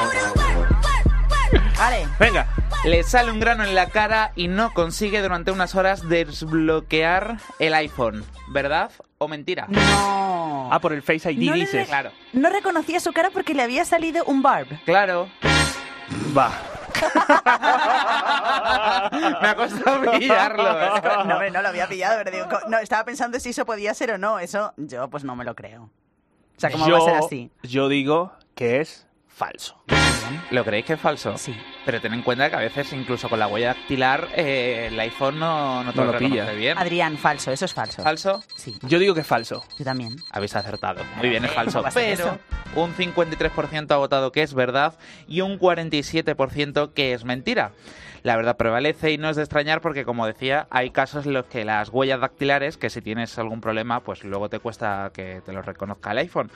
Vale. 1.79 2.07
Venga. 2.19 2.47
Le 2.85 3.03
sale 3.03 3.31
un 3.33 3.41
grano 3.41 3.65
en 3.65 3.75
la 3.75 3.87
cara 3.87 4.33
y 4.37 4.49
no 4.49 4.73
consigue 4.73 5.23
durante 5.23 5.51
unas 5.51 5.75
horas 5.75 6.09
desbloquear 6.09 7.39
el 7.59 7.75
iPhone. 7.75 8.25
¿Verdad 8.53 8.91
o 9.19 9.27
mentira? 9.29 9.67
No. 9.69 10.69
Ah, 10.71 10.79
por 10.81 10.93
el 10.93 11.03
Face 11.03 11.33
ID 11.33 11.49
No 11.51 11.55
dices. 11.55 11.89
Claro. 11.89 12.11
No 12.33 12.51
reconocía 12.51 13.01
su 13.01 13.13
cara 13.13 13.31
porque 13.31 13.55
le 13.55 13.63
había 13.63 13.85
salido 13.85 14.25
un 14.25 14.43
barb. 14.43 14.69
Claro. 14.85 15.29
Va. 16.37 16.53
Me 19.43 19.49
ha 19.49 19.55
costado 19.57 20.11
pillarlo. 20.13 20.81
¿eh? 20.83 20.91
No, 21.27 21.35
hombre, 21.35 21.51
no 21.51 21.63
lo 21.63 21.69
había 21.69 21.87
pillado, 21.89 22.19
pero 22.25 22.31
digo, 22.37 22.49
co- 22.49 22.69
no, 22.69 22.79
estaba 22.79 23.05
pensando 23.05 23.39
si 23.41 23.51
eso 23.51 23.65
podía 23.67 23.95
ser 23.95 24.13
o 24.13 24.19
no. 24.19 24.39
Eso 24.39 24.73
yo 24.77 25.09
pues 25.09 25.25
no 25.25 25.37
me 25.37 25.45
lo 25.45 25.55
creo. 25.55 25.85
O 25.85 26.61
sea, 26.61 26.71
¿cómo 26.71 26.87
yo, 26.87 26.95
va 26.95 26.99
a 27.01 27.05
ser 27.05 27.15
así? 27.17 27.51
Yo 27.63 27.89
digo 27.89 28.33
que 28.55 28.81
es 28.81 29.07
falso. 29.29 29.77
¿Lo 30.51 30.65
creéis 30.65 30.87
que 30.87 30.93
es 30.95 31.01
falso? 31.01 31.37
Sí. 31.39 31.55
Pero 31.85 32.01
ten 32.01 32.15
en 32.15 32.23
cuenta 32.23 32.49
que 32.51 32.57
a 32.57 32.61
veces 32.61 32.93
incluso 32.93 33.29
con 33.29 33.39
la 33.39 33.47
huella 33.47 33.69
dactilar 33.75 34.29
eh, 34.35 34.89
el 34.91 34.99
iPhone 35.01 35.39
no, 35.39 35.85
no 35.85 35.93
te 35.93 35.99
No 35.99 36.05
lo, 36.05 36.13
lo 36.13 36.19
reconoce 36.19 36.41
pilla. 36.43 36.53
bien. 36.53 36.79
Adrián, 36.79 37.17
falso, 37.19 37.51
eso 37.53 37.65
es 37.65 37.75
falso. 37.75 38.03
¿Falso? 38.03 38.43
Sí, 38.57 38.77
Yo 38.83 38.99
digo 38.99 39.15
que 39.15 39.21
es 39.21 39.27
falso. 39.27 39.65
yo 39.79 39.85
también. 39.85 40.17
Habéis 40.31 40.55
acertado. 40.57 41.03
Muy 41.17 41.29
bien, 41.29 41.45
es 41.45 41.51
falso. 41.53 41.73
¿cómo 41.79 41.83
va 41.83 41.89
a 41.89 41.93
ser 41.93 42.17
Pero 42.17 42.39
un 42.77 42.95
53% 42.95 43.91
ha 43.93 43.97
votado 43.97 44.33
que 44.33 44.43
es 44.43 44.55
verdad 44.55 44.95
y 45.29 45.41
un 45.43 45.59
47% 45.59 46.93
que 46.95 47.13
es 47.13 47.25
mentira. 47.25 47.73
La 48.23 48.37
verdad 48.37 48.57
prevalece 48.57 49.13
y 49.13 49.19
no 49.19 49.29
es 49.29 49.37
de 49.37 49.43
extrañar 49.43 49.83
porque, 49.83 50.07
como 50.07 50.27
decía, 50.27 50.67
hay 50.71 50.89
casos 50.91 51.27
en 51.27 51.35
los 51.35 51.45
que 51.45 51.63
las 51.67 51.91
huellas 51.91 52.21
dactilares, 52.23 52.79
que 52.79 52.89
si 52.89 53.03
tienes 53.03 53.39
algún 53.39 53.61
problema, 53.61 54.01
pues 54.01 54.25
luego 54.25 54.49
te 54.49 54.61
cuesta 54.61 55.11
que 55.13 55.43
te 55.45 55.53
lo 55.53 55.61
reconozca 55.61 56.13
el 56.13 56.19
iPhone. 56.19 56.51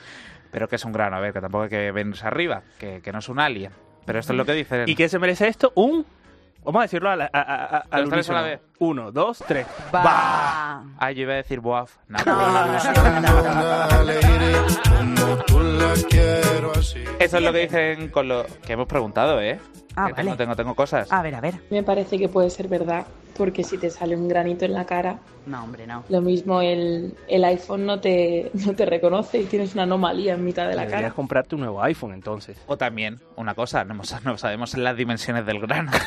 Pero 0.51 0.69
que 0.69 0.77
es 0.77 0.85
un 0.85 0.93
grano, 0.93 1.17
a 1.17 1.21
ver, 1.21 1.33
que 1.33 1.41
tampoco 1.41 1.65
hay 1.65 1.71
que 1.71 1.93
venirse 1.93 2.27
arriba, 2.27 2.63
que, 2.79 3.01
que 3.03 3.13
no 3.13 3.19
es 3.19 3.29
un 3.29 3.39
alien. 3.41 3.73
Pero 4.07 4.19
esto 4.19 4.33
es 4.33 4.37
lo 4.39 4.45
que 4.47 4.53
dicen. 4.55 4.85
¿Y 4.89 4.95
qué 4.95 5.09
se 5.09 5.19
merece 5.19 5.49
esto? 5.49 5.73
Un. 5.75 6.05
Vamos 6.65 6.81
a 6.81 6.83
decirlo 6.83 7.11
a 7.11 7.17
la- 7.17 7.31
a- 7.33 7.41
a- 7.41 7.65
a- 7.79 7.85
al 7.91 8.01
Los 8.03 8.11
tres 8.11 8.31
a 8.31 8.33
la 8.33 8.43
vez. 8.43 8.61
Uno, 8.79 9.13
dos, 9.13 9.43
tres. 9.47 9.67
Va. 9.95 10.83
Ah, 10.99 11.13
yo 11.13 11.23
iba 11.23 11.35
a 11.35 11.37
decir 11.37 11.61
boaf. 11.61 11.97
No. 12.09 12.19
Eso 17.19 17.37
es 17.39 17.43
lo 17.43 17.53
que 17.53 17.59
dicen 17.61 18.09
con 18.09 18.29
lo 18.29 18.45
que 18.67 18.73
hemos 18.75 18.87
preguntado, 18.87 19.41
¿eh? 19.41 19.59
Ah, 19.97 20.07
Que 20.09 20.15
tengo, 20.15 20.29
vale. 20.31 20.39
tengo, 20.39 20.57
tengo 20.57 20.75
cosas. 20.75 21.11
A 21.13 21.23
ver, 21.23 21.35
a 21.35 21.41
ver. 21.41 21.55
Me 21.71 21.83
parece 21.83 22.19
que 22.19 22.29
puede 22.29 22.51
ser 22.51 22.69
verdad, 22.69 23.05
porque 23.39 23.65
si 23.65 23.79
te 23.79 23.89
sale 23.89 24.15
un 24.17 24.29
granito 24.29 24.65
en 24.67 24.75
la 24.75 24.85
cara, 24.85 25.21
No, 25.47 25.65
hombre, 25.65 25.87
no. 25.87 26.05
lo 26.11 26.21
mismo 26.21 26.61
el, 26.61 27.15
el 27.29 27.45
iPhone 27.45 27.87
no 27.87 28.01
te, 28.01 28.51
no 28.67 28.75
te 28.75 28.85
reconoce 28.85 29.39
y 29.41 29.45
tienes 29.45 29.73
una 29.75 29.85
anomalía 29.85 30.35
en 30.35 30.45
mitad 30.45 30.65
de 30.69 30.75
la 30.75 30.83
Deberías 30.83 31.03
cara. 31.03 31.15
comprarte 31.15 31.55
un 31.55 31.63
nuevo 31.63 31.83
iPhone 31.83 32.13
entonces. 32.13 32.59
O 32.67 32.77
también, 32.77 33.21
una 33.37 33.55
cosa, 33.55 33.85
no, 33.85 33.95
no 34.25 34.37
sabemos 34.39 34.77
las 34.77 34.97
dimensiones 34.97 35.47
del 35.47 35.61
grano. 35.61 35.91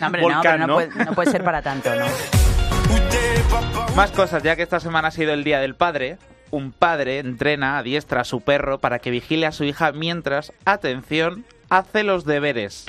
No, 0.00 0.06
hombre, 0.06 0.22
no, 0.22 0.40
pero 0.42 0.58
no, 0.58 0.66
¿no? 0.66 0.74
Puede, 0.74 1.04
no 1.04 1.12
puede 1.12 1.30
ser 1.30 1.42
para 1.44 1.60
tanto, 1.62 1.90
¿no? 1.94 2.04
Más 3.96 4.10
cosas, 4.12 4.42
ya 4.42 4.56
que 4.56 4.62
esta 4.62 4.80
semana 4.80 5.08
ha 5.08 5.10
sido 5.10 5.32
el 5.32 5.44
Día 5.44 5.60
del 5.60 5.74
Padre. 5.74 6.18
Un 6.50 6.72
padre 6.72 7.18
entrena 7.18 7.78
a 7.78 7.82
diestra 7.82 8.22
a 8.22 8.24
su 8.24 8.40
perro 8.40 8.78
para 8.78 8.98
que 8.98 9.10
vigile 9.10 9.46
a 9.46 9.52
su 9.52 9.62
hija 9.64 9.92
mientras, 9.92 10.52
atención, 10.64 11.44
hace 11.68 12.02
los 12.02 12.24
deberes. 12.24 12.86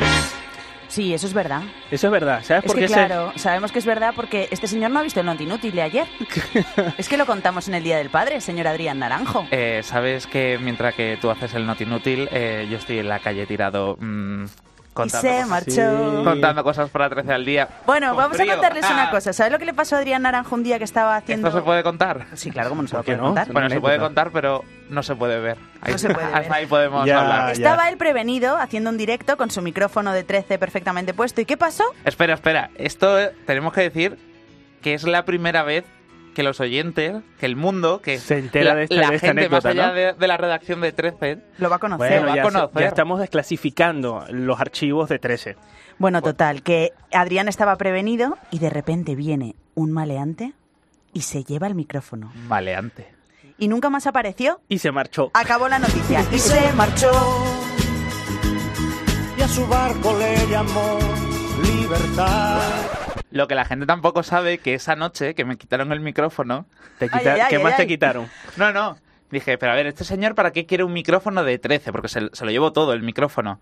Sí, 0.92 1.14
eso 1.14 1.26
es 1.26 1.34
verdad. 1.34 1.62
Eso 1.90 2.08
es 2.08 2.12
verdad. 2.12 2.44
¿Sabes 2.44 2.66
Es 2.66 2.68
por 2.68 2.76
que 2.76 2.82
qué 2.82 2.88
se- 2.90 2.94
claro, 2.94 3.32
sabemos 3.38 3.72
que 3.72 3.80
es 3.80 3.86
verdad 3.86 4.12
porque 4.14 4.50
este 4.52 4.68
señor 4.68 4.92
no 4.92 5.00
ha 5.00 5.04
visto 5.04 5.22
el 5.22 5.26
Not 5.26 5.40
Inútil 5.40 5.74
de 5.74 5.82
ayer. 5.84 6.06
es 6.98 7.08
que 7.08 7.16
lo 7.16 7.26
contamos 7.26 7.70
en 7.70 7.76
el 7.76 7.84
Día 7.84 7.98
del 7.98 8.10
Padre, 8.10 8.42
señor 8.42 8.68
Adrián 8.68 9.00
Naranjo. 9.00 9.48
Eh, 9.52 9.80
Sabes 9.84 10.28
que 10.28 10.60
mientras 10.62 10.94
que 10.94 11.18
tú 11.22 11.30
haces 11.32 11.54
el 11.54 11.66
not 11.66 11.80
inútil, 11.80 12.28
eh, 12.34 12.68
yo 12.70 12.78
estoy 12.78 13.00
en 13.00 13.08
la 13.08 13.20
calle 13.20 13.46
tirado 13.46 13.96
mm, 14.02 14.46
contando, 14.94 15.22
se 15.28 15.34
cosas, 15.42 15.48
marchó. 15.50 16.24
contando 16.24 16.64
cosas 16.64 16.90
para 16.90 17.10
13 17.10 17.34
al 17.34 17.46
día. 17.46 17.68
Bueno, 17.86 18.10
Con 18.10 18.18
vamos 18.18 18.38
frío. 18.38 18.52
a 18.52 18.56
contarles 18.56 18.86
Ah, 18.86 18.94
una 18.94 19.10
cosa. 19.12 19.34
¿Sabes 19.34 19.52
lo 19.52 19.60
que 19.60 19.66
le 19.66 19.74
pasó 19.74 19.96
a 19.96 20.00
Adrián 20.00 20.22
Naranjo 20.22 20.56
un 20.56 20.64
día 20.64 20.78
que 20.78 20.84
estaba 20.84 21.16
haciendo...? 21.16 21.48
¿Esto 21.48 21.60
se 21.60 21.64
puede 21.66 21.84
contar? 21.84 22.26
Sí, 22.34 22.52
claro, 22.52 22.70
como 22.70 22.82
no 22.82 22.88
se 22.88 22.96
lo 22.96 23.00
¿Por 23.00 23.06
qué 23.06 23.12
puede 23.14 23.22
no? 23.22 23.28
contar. 23.36 23.54
Bueno, 23.54 23.70
se 23.70 23.80
puede 23.82 24.00
contar, 24.00 24.32
pero 24.32 24.64
no 24.90 25.04
se 25.04 25.16
puede 25.16 25.40
ver. 25.40 25.58
Ahí, 25.82 25.94
No 25.94 25.98
se 25.98 26.10
puede 26.10 26.26
ver. 26.28 26.36
Hasta 26.36 26.56
ahí 26.56 26.66
podemos 26.66 27.06
Ya. 27.06 27.22
hablar. 27.22 27.52
Estaba 27.52 27.90
él 27.90 27.98
prevenido 27.98 28.58
haciendo 28.58 28.90
un 28.90 28.98
directo 28.98 29.38
con 29.38 29.50
su 29.52 29.62
micrófono 29.62 30.12
de 30.14 30.24
13 30.24 30.58
perfectamente 30.60 31.14
puesto. 31.14 31.42
¿Y 31.42 31.46
qué 31.46 31.58
pasó? 31.58 31.84
Espera, 32.06 32.34
espera. 32.34 32.70
Esto 32.76 33.20
eh, 33.20 33.32
tenemos 33.46 33.74
que 33.74 33.82
decir 33.82 34.18
que 34.82 34.94
es 34.94 35.04
la 35.04 35.26
primera 35.26 35.64
vez 35.64 35.86
que 36.34 36.44
los 36.44 36.60
oyentes, 36.60 37.22
que 37.40 37.46
el 37.46 37.56
mundo, 37.56 38.02
que 38.02 38.18
Se 38.20 38.38
entera 38.38 38.72
la, 38.72 38.76
de 38.76 38.84
esta- 38.84 38.96
la 38.96 39.10
de 39.10 39.16
esta 39.16 39.28
gente 39.28 39.50
más 39.50 39.66
anécdota, 39.66 39.70
allá 39.70 39.88
¿no? 39.88 39.94
de, 39.94 40.14
de 40.20 40.28
la 40.28 40.38
redacción 40.38 40.82
de 40.82 40.92
13 40.92 41.38
Lo 41.58 41.70
va 41.70 41.76
a 41.76 41.80
conocer. 41.80 42.08
Bueno, 42.08 42.22
Bueno, 42.22 42.28
va 42.28 42.34
a 42.34 42.36
ya, 42.36 42.44
conocer. 42.44 42.82
ya 42.82 42.88
estamos 42.88 43.20
desclasificando 43.20 44.26
los 44.30 44.60
archivos 44.60 45.10
de 45.10 45.20
13. 45.20 45.56
Bueno, 45.98 46.22
total, 46.22 46.64
que 46.64 46.92
Adrián 47.14 47.48
estaba 47.48 47.76
prevenido 47.76 48.38
y 48.50 48.60
de 48.60 48.70
repente 48.70 49.16
viene 49.16 49.56
un 49.76 49.92
maleante 49.92 50.54
y 51.14 51.22
se 51.22 51.44
lleva 51.44 51.68
el 51.68 51.76
micrófono. 51.76 52.32
maleante. 52.48 53.14
Y 53.58 53.68
nunca 53.68 53.90
más 53.92 54.08
apareció. 54.08 54.60
Y 54.70 54.80
se 54.80 54.92
marchó. 54.92 55.30
Acabó 55.36 55.68
la 55.68 55.78
noticia 55.78 56.26
y 56.34 56.40
se 56.40 56.74
marchó. 56.74 57.12
Y 59.38 59.42
a 59.42 59.48
su 59.48 59.68
barco 59.68 60.18
le 60.18 60.48
llamó 60.48 60.98
libertad. 61.64 62.60
Lo 63.32 63.48
que 63.48 63.56
la 63.56 63.66
gente 63.66 63.86
tampoco 63.86 64.24
sabe 64.24 64.58
que 64.60 64.74
esa 64.74 64.96
noche 64.96 65.34
que 65.36 65.46
me 65.46 65.58
quitaron 65.58 65.92
el 65.92 66.00
micrófono, 66.02 66.66
Te 67.00 67.08
quita- 67.08 67.34
ay, 67.34 67.40
ay, 67.42 67.50
¿Qué 67.50 67.56
ay, 67.58 67.64
más 67.64 67.78
te 67.78 67.88
quitaron? 67.88 68.28
no, 68.58 68.72
no, 68.74 68.98
dije, 69.30 69.58
pero 69.58 69.72
a 69.72 69.76
ver, 69.76 69.88
este 69.88 70.04
señor 70.04 70.36
para 70.36 70.52
qué 70.52 70.66
quiere 70.66 70.84
un 70.84 70.94
micrófono 70.94 71.44
de 71.44 71.58
13, 71.58 71.92
porque 71.92 72.10
se, 72.10 72.30
se 72.34 72.46
lo 72.46 72.52
llevo 72.52 72.74
todo 72.74 72.94
el 72.94 73.02
micrófono. 73.04 73.60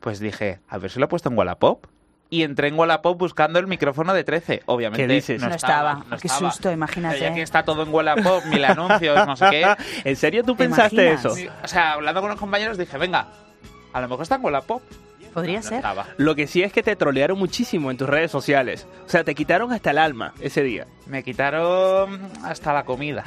Pues 0.00 0.20
dije, 0.20 0.60
a 0.68 0.76
ver 0.78 0.90
si 0.90 0.98
lo 0.98 1.06
he 1.06 1.08
puesto 1.08 1.30
en 1.30 1.38
Wallapop. 1.38 1.86
Y 2.28 2.42
entré 2.42 2.68
en 2.68 2.78
Wallapop 2.78 3.16
buscando 3.16 3.58
el 3.60 3.66
micrófono 3.68 4.12
de 4.12 4.24
13. 4.24 4.62
Obviamente 4.66 5.06
¿Qué 5.06 5.12
dices? 5.14 5.40
No 5.40 5.48
estaba. 5.54 6.04
Qué 6.20 6.28
susto, 6.28 6.70
imagínate. 6.72 7.16
Pero 7.18 7.28
ya 7.30 7.34
que 7.34 7.40
está 7.42 7.62
todo 7.64 7.84
en 7.84 7.94
Wallapop, 7.94 8.44
mil 8.46 8.64
anuncios, 8.64 9.26
no 9.26 9.36
sé 9.36 9.46
qué. 9.50 9.76
¿En 10.04 10.16
serio 10.16 10.42
tú 10.42 10.54
¿Te 10.56 10.64
pensaste 10.64 11.06
imaginas? 11.12 11.24
eso? 11.38 11.52
O 11.62 11.68
sea, 11.68 11.92
hablando 11.92 12.20
con 12.20 12.30
unos 12.30 12.40
compañeros 12.40 12.76
dije, 12.76 12.98
venga, 12.98 13.28
a 13.92 14.00
lo 14.00 14.08
mejor 14.08 14.24
está 14.24 14.34
en 14.34 14.44
Wallapop. 14.44 14.82
Podría 15.36 15.60
ser. 15.60 15.84
Lo 16.16 16.34
que 16.34 16.46
sí 16.46 16.62
es 16.62 16.72
que 16.72 16.82
te 16.82 16.96
trolearon 16.96 17.38
muchísimo 17.38 17.90
en 17.90 17.98
tus 17.98 18.08
redes 18.08 18.30
sociales. 18.30 18.86
O 19.04 19.08
sea, 19.10 19.22
te 19.22 19.34
quitaron 19.34 19.70
hasta 19.70 19.90
el 19.90 19.98
alma 19.98 20.32
ese 20.40 20.62
día. 20.62 20.86
Me 21.04 21.22
quitaron 21.22 22.18
hasta 22.42 22.72
la 22.72 22.86
comida. 22.86 23.26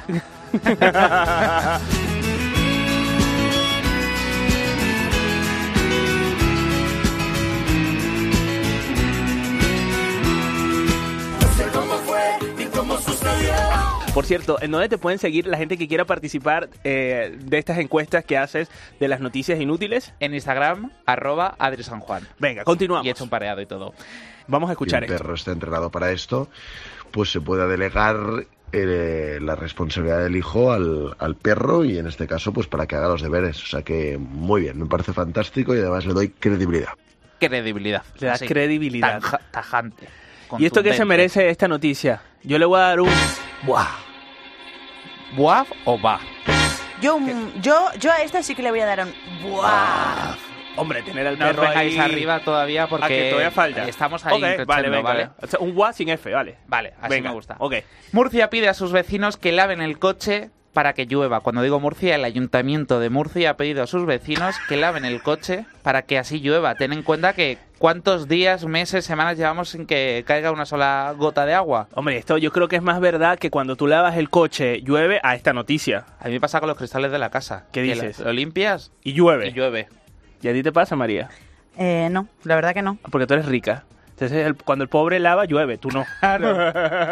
Por 14.20 14.26
cierto, 14.26 14.58
¿en 14.60 14.70
dónde 14.70 14.90
te 14.90 14.98
pueden 14.98 15.18
seguir 15.18 15.46
la 15.46 15.56
gente 15.56 15.78
que 15.78 15.88
quiera 15.88 16.04
participar 16.04 16.68
eh, 16.84 17.38
de 17.40 17.56
estas 17.56 17.78
encuestas 17.78 18.22
que 18.22 18.36
haces 18.36 18.68
de 19.00 19.08
las 19.08 19.20
noticias 19.20 19.58
inútiles? 19.58 20.12
En 20.20 20.34
Instagram, 20.34 20.90
arroba 21.06 21.54
Adri 21.58 21.82
San 21.82 22.00
Juan. 22.00 22.28
Venga, 22.38 22.62
continuamos. 22.64 23.06
Y 23.06 23.08
he 23.08 23.12
hecho 23.12 23.24
un 23.24 23.30
pareado 23.30 23.62
y 23.62 23.66
todo. 23.66 23.94
Vamos 24.46 24.68
a 24.68 24.72
Si 24.72 24.74
escuchar 24.74 25.04
esto. 25.04 25.16
perro 25.16 25.32
está 25.32 25.52
entrenado 25.52 25.90
para 25.90 26.12
esto, 26.12 26.50
pues 27.12 27.32
se 27.32 27.40
puede 27.40 27.66
delegar 27.66 28.44
eh, 28.72 29.38
la 29.40 29.56
responsabilidad 29.56 30.22
del 30.22 30.36
hijo 30.36 30.70
al, 30.70 31.16
al 31.18 31.36
perro 31.36 31.82
y 31.86 31.96
en 31.96 32.06
este 32.06 32.26
caso 32.26 32.52
pues 32.52 32.66
para 32.66 32.86
que 32.86 32.96
haga 32.96 33.08
los 33.08 33.22
deberes. 33.22 33.62
O 33.62 33.66
sea 33.68 33.80
que 33.80 34.18
muy 34.18 34.60
bien, 34.60 34.78
me 34.78 34.84
parece 34.86 35.14
fantástico 35.14 35.74
y 35.74 35.78
además 35.78 36.04
le 36.04 36.12
doy 36.12 36.28
credibilidad. 36.28 36.90
Credibilidad. 37.38 38.02
Le 38.18 38.26
das 38.26 38.42
credibilidad. 38.46 39.22
tajante. 39.50 40.08
¿Y 40.58 40.66
esto 40.66 40.82
qué 40.82 40.92
se 40.92 41.06
merece 41.06 41.48
esta 41.48 41.68
noticia? 41.68 42.20
Yo 42.42 42.58
le 42.58 42.66
voy 42.66 42.78
a 42.80 42.82
dar 42.82 43.00
un... 43.00 43.08
¡Buah! 43.62 44.09
¿Buaf 45.32 45.70
o 45.84 46.00
va? 46.00 46.20
Yo, 47.00 47.18
mm, 47.18 47.60
yo, 47.62 47.88
yo 47.98 48.12
a 48.12 48.16
esta 48.22 48.42
sí 48.42 48.54
que 48.54 48.62
le 48.62 48.70
voy 48.70 48.80
a 48.80 48.86
dar 48.86 49.00
un... 49.06 49.14
¡Buah! 49.42 50.34
Hombre, 50.76 51.02
tener 51.02 51.26
al 51.26 51.38
No 51.38 51.46
perro 51.46 51.62
vengáis 51.62 51.98
ahí... 51.98 51.98
arriba 51.98 52.40
todavía 52.40 52.86
porque 52.88 53.04
Ah, 53.04 53.08
que 53.08 53.28
todavía 53.30 53.50
falta. 53.50 53.88
estamos 53.88 54.24
ahí 54.24 54.42
Ok, 54.42 54.66
vale, 54.66 54.88
venga. 54.88 55.02
¿vale? 55.02 55.28
O 55.42 55.46
sea, 55.46 55.58
un 55.60 55.74
guá 55.74 55.92
sin 55.92 56.08
F, 56.08 56.30
vale. 56.32 56.56
Vale, 56.68 56.94
así 57.00 57.10
Venga, 57.10 57.30
me 57.30 57.34
gusta. 57.34 57.56
Ok. 57.58 57.74
Murcia 58.12 58.50
pide 58.50 58.68
a 58.68 58.74
sus 58.74 58.92
vecinos 58.92 59.36
que 59.36 59.52
laven 59.52 59.80
el 59.82 59.98
coche 59.98 60.50
para 60.72 60.92
que 60.92 61.06
llueva. 61.06 61.40
Cuando 61.40 61.62
digo 61.62 61.80
Murcia, 61.80 62.14
el 62.14 62.24
ayuntamiento 62.24 63.00
de 63.00 63.10
Murcia 63.10 63.50
ha 63.50 63.56
pedido 63.56 63.82
a 63.82 63.86
sus 63.86 64.06
vecinos 64.06 64.54
que 64.68 64.76
laven 64.76 65.04
el 65.04 65.22
coche 65.22 65.64
para 65.82 66.02
que 66.02 66.18
así 66.18 66.40
llueva. 66.40 66.74
Ten 66.76 66.92
en 66.92 67.02
cuenta 67.02 67.32
que 67.32 67.58
cuántos 67.80 68.28
días, 68.28 68.66
meses, 68.66 69.06
semanas 69.06 69.38
llevamos 69.38 69.70
sin 69.70 69.86
que 69.86 70.22
caiga 70.26 70.52
una 70.52 70.66
sola 70.66 71.14
gota 71.16 71.46
de 71.46 71.54
agua. 71.54 71.88
Hombre, 71.94 72.18
esto 72.18 72.36
yo 72.36 72.52
creo 72.52 72.68
que 72.68 72.76
es 72.76 72.82
más 72.82 73.00
verdad 73.00 73.38
que 73.38 73.50
cuando 73.50 73.74
tú 73.74 73.86
lavas 73.86 74.18
el 74.18 74.28
coche 74.28 74.82
llueve 74.82 75.18
a 75.22 75.34
esta 75.34 75.54
noticia. 75.54 76.04
A 76.20 76.26
mí 76.26 76.32
me 76.32 76.40
pasa 76.40 76.60
con 76.60 76.68
los 76.68 76.76
cristales 76.76 77.10
de 77.10 77.18
la 77.18 77.30
casa. 77.30 77.64
¿Qué 77.72 77.80
que 77.82 77.94
dices? 77.94 78.18
Lo, 78.18 78.26
lo 78.26 78.32
limpias 78.34 78.92
Y 79.02 79.14
llueve. 79.14 79.48
y 79.48 79.52
llueve. 79.52 79.88
¿Y 80.42 80.48
a 80.48 80.52
ti 80.52 80.62
te 80.62 80.72
pasa, 80.72 80.94
María? 80.94 81.30
Eh, 81.78 82.08
no, 82.10 82.28
la 82.44 82.54
verdad 82.54 82.74
que 82.74 82.82
no. 82.82 82.98
Porque 83.10 83.26
tú 83.26 83.32
eres 83.32 83.46
rica. 83.46 83.84
Entonces, 84.20 84.46
el- 84.46 84.54
cuando 84.56 84.82
el 84.82 84.88
pobre 84.88 85.18
lava, 85.18 85.44
llueve, 85.46 85.78
tú 85.78 85.88
no. 85.90 86.04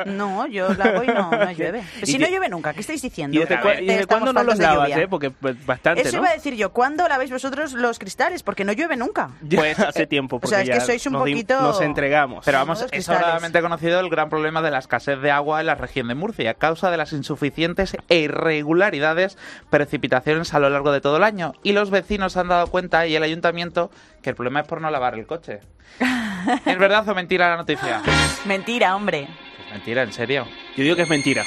No, 0.07 0.47
yo 0.47 0.73
la 0.75 0.85
hago 0.85 1.05
y 1.05 1.07
no, 1.07 1.31
no 1.31 1.51
llueve. 1.53 1.83
¿Y 2.03 2.07
Si 2.07 2.19
no 2.19 2.27
llueve 2.27 2.49
nunca, 2.49 2.73
¿qué 2.75 2.81
estáis 2.81 3.03
diciendo? 3.03 3.37
¿Y 3.37 3.41
desde, 3.41 3.57
Que 3.57 3.63
cua- 3.63 3.83
y 3.83 3.87
desde 3.87 4.01
estamos 4.03 4.25
cuándo 4.25 4.33
no 4.33 4.43
los 4.45 4.59
lavas, 4.59 4.91
eh? 4.91 5.07
Porque 5.09 5.31
pues, 5.31 5.65
bastante, 5.65 6.03
Eso 6.03 6.13
¿no? 6.17 6.23
iba 6.23 6.31
a 6.31 6.35
decir 6.35 6.55
yo, 6.55 6.73
¿cuándo 6.73 7.07
laváis 7.09 7.31
vosotros 7.31 7.73
los 7.73 7.99
cristales? 7.99 8.43
Porque 8.43 8.65
no 8.65 8.73
llueve 8.73 8.97
nunca. 8.97 9.31
Pues 9.59 9.79
hace 9.81 10.07
tiempo, 10.07 10.37
o 10.37 10.41
porque 10.41 10.55
sea, 10.55 10.63
es 10.63 10.71
que 10.71 10.81
sois 10.81 11.07
un 11.07 11.15
nos, 11.15 11.23
poquito- 11.23 11.61
nos 11.61 11.81
entregamos. 11.81 12.45
Pero 12.45 12.59
vamos, 12.59 12.85
es 12.93 13.05
sobradamente 13.05 13.61
conocido 13.61 13.99
el 14.01 14.09
gran 14.09 14.29
problema 14.29 14.63
de 14.63 14.71
la 14.71 14.79
escasez 14.79 15.21
de 15.21 15.31
agua 15.31 15.61
en 15.61 15.67
la 15.67 15.75
región 15.75 16.09
de 16.09 16.15
Murcia, 16.15 16.51
a 16.51 16.55
causa 16.55 16.91
de 16.91 16.97
las 16.97 17.13
insuficientes 17.13 17.97
e 18.09 18.19
irregularidades 18.19 19.37
precipitaciones 19.71 20.55
a 20.55 20.59
lo 20.59 20.71
largo 20.71 20.93
de 20.93 21.01
todo 21.01 21.17
el 21.17 21.25
año. 21.25 21.55
Y 21.63 21.73
los 21.73 21.91
vecinos 21.91 22.33
se 22.35 22.41
han 22.41 22.49
dado 22.49 22.67
cuenta, 22.69 23.07
y 23.07 23.17
el 23.17 23.23
ayuntamiento, 23.23 23.91
que 24.23 24.31
el 24.31 24.37
problema 24.37 24.61
es 24.61 24.67
por 24.67 24.81
no 24.81 24.91
lavar 24.91 25.15
el 25.15 25.27
coche. 25.27 25.61
¿Es 26.67 26.79
verdad 26.79 27.09
o 27.09 27.15
mentira 27.15 27.49
la 27.51 27.57
noticia? 27.57 28.03
Mentira, 28.45 28.95
hombre. 28.97 29.29
Es 29.67 29.73
mentira, 29.73 30.03
en 30.03 30.13
serio. 30.13 30.47
Yo 30.77 30.85
digo 30.85 30.97
que 30.97 31.03
es 31.03 31.09
mentira. 31.11 31.45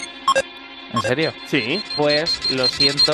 ¿En 0.93 1.01
serio? 1.01 1.33
Sí. 1.47 1.83
Pues 1.95 2.51
lo 2.51 2.67
siento. 2.67 3.13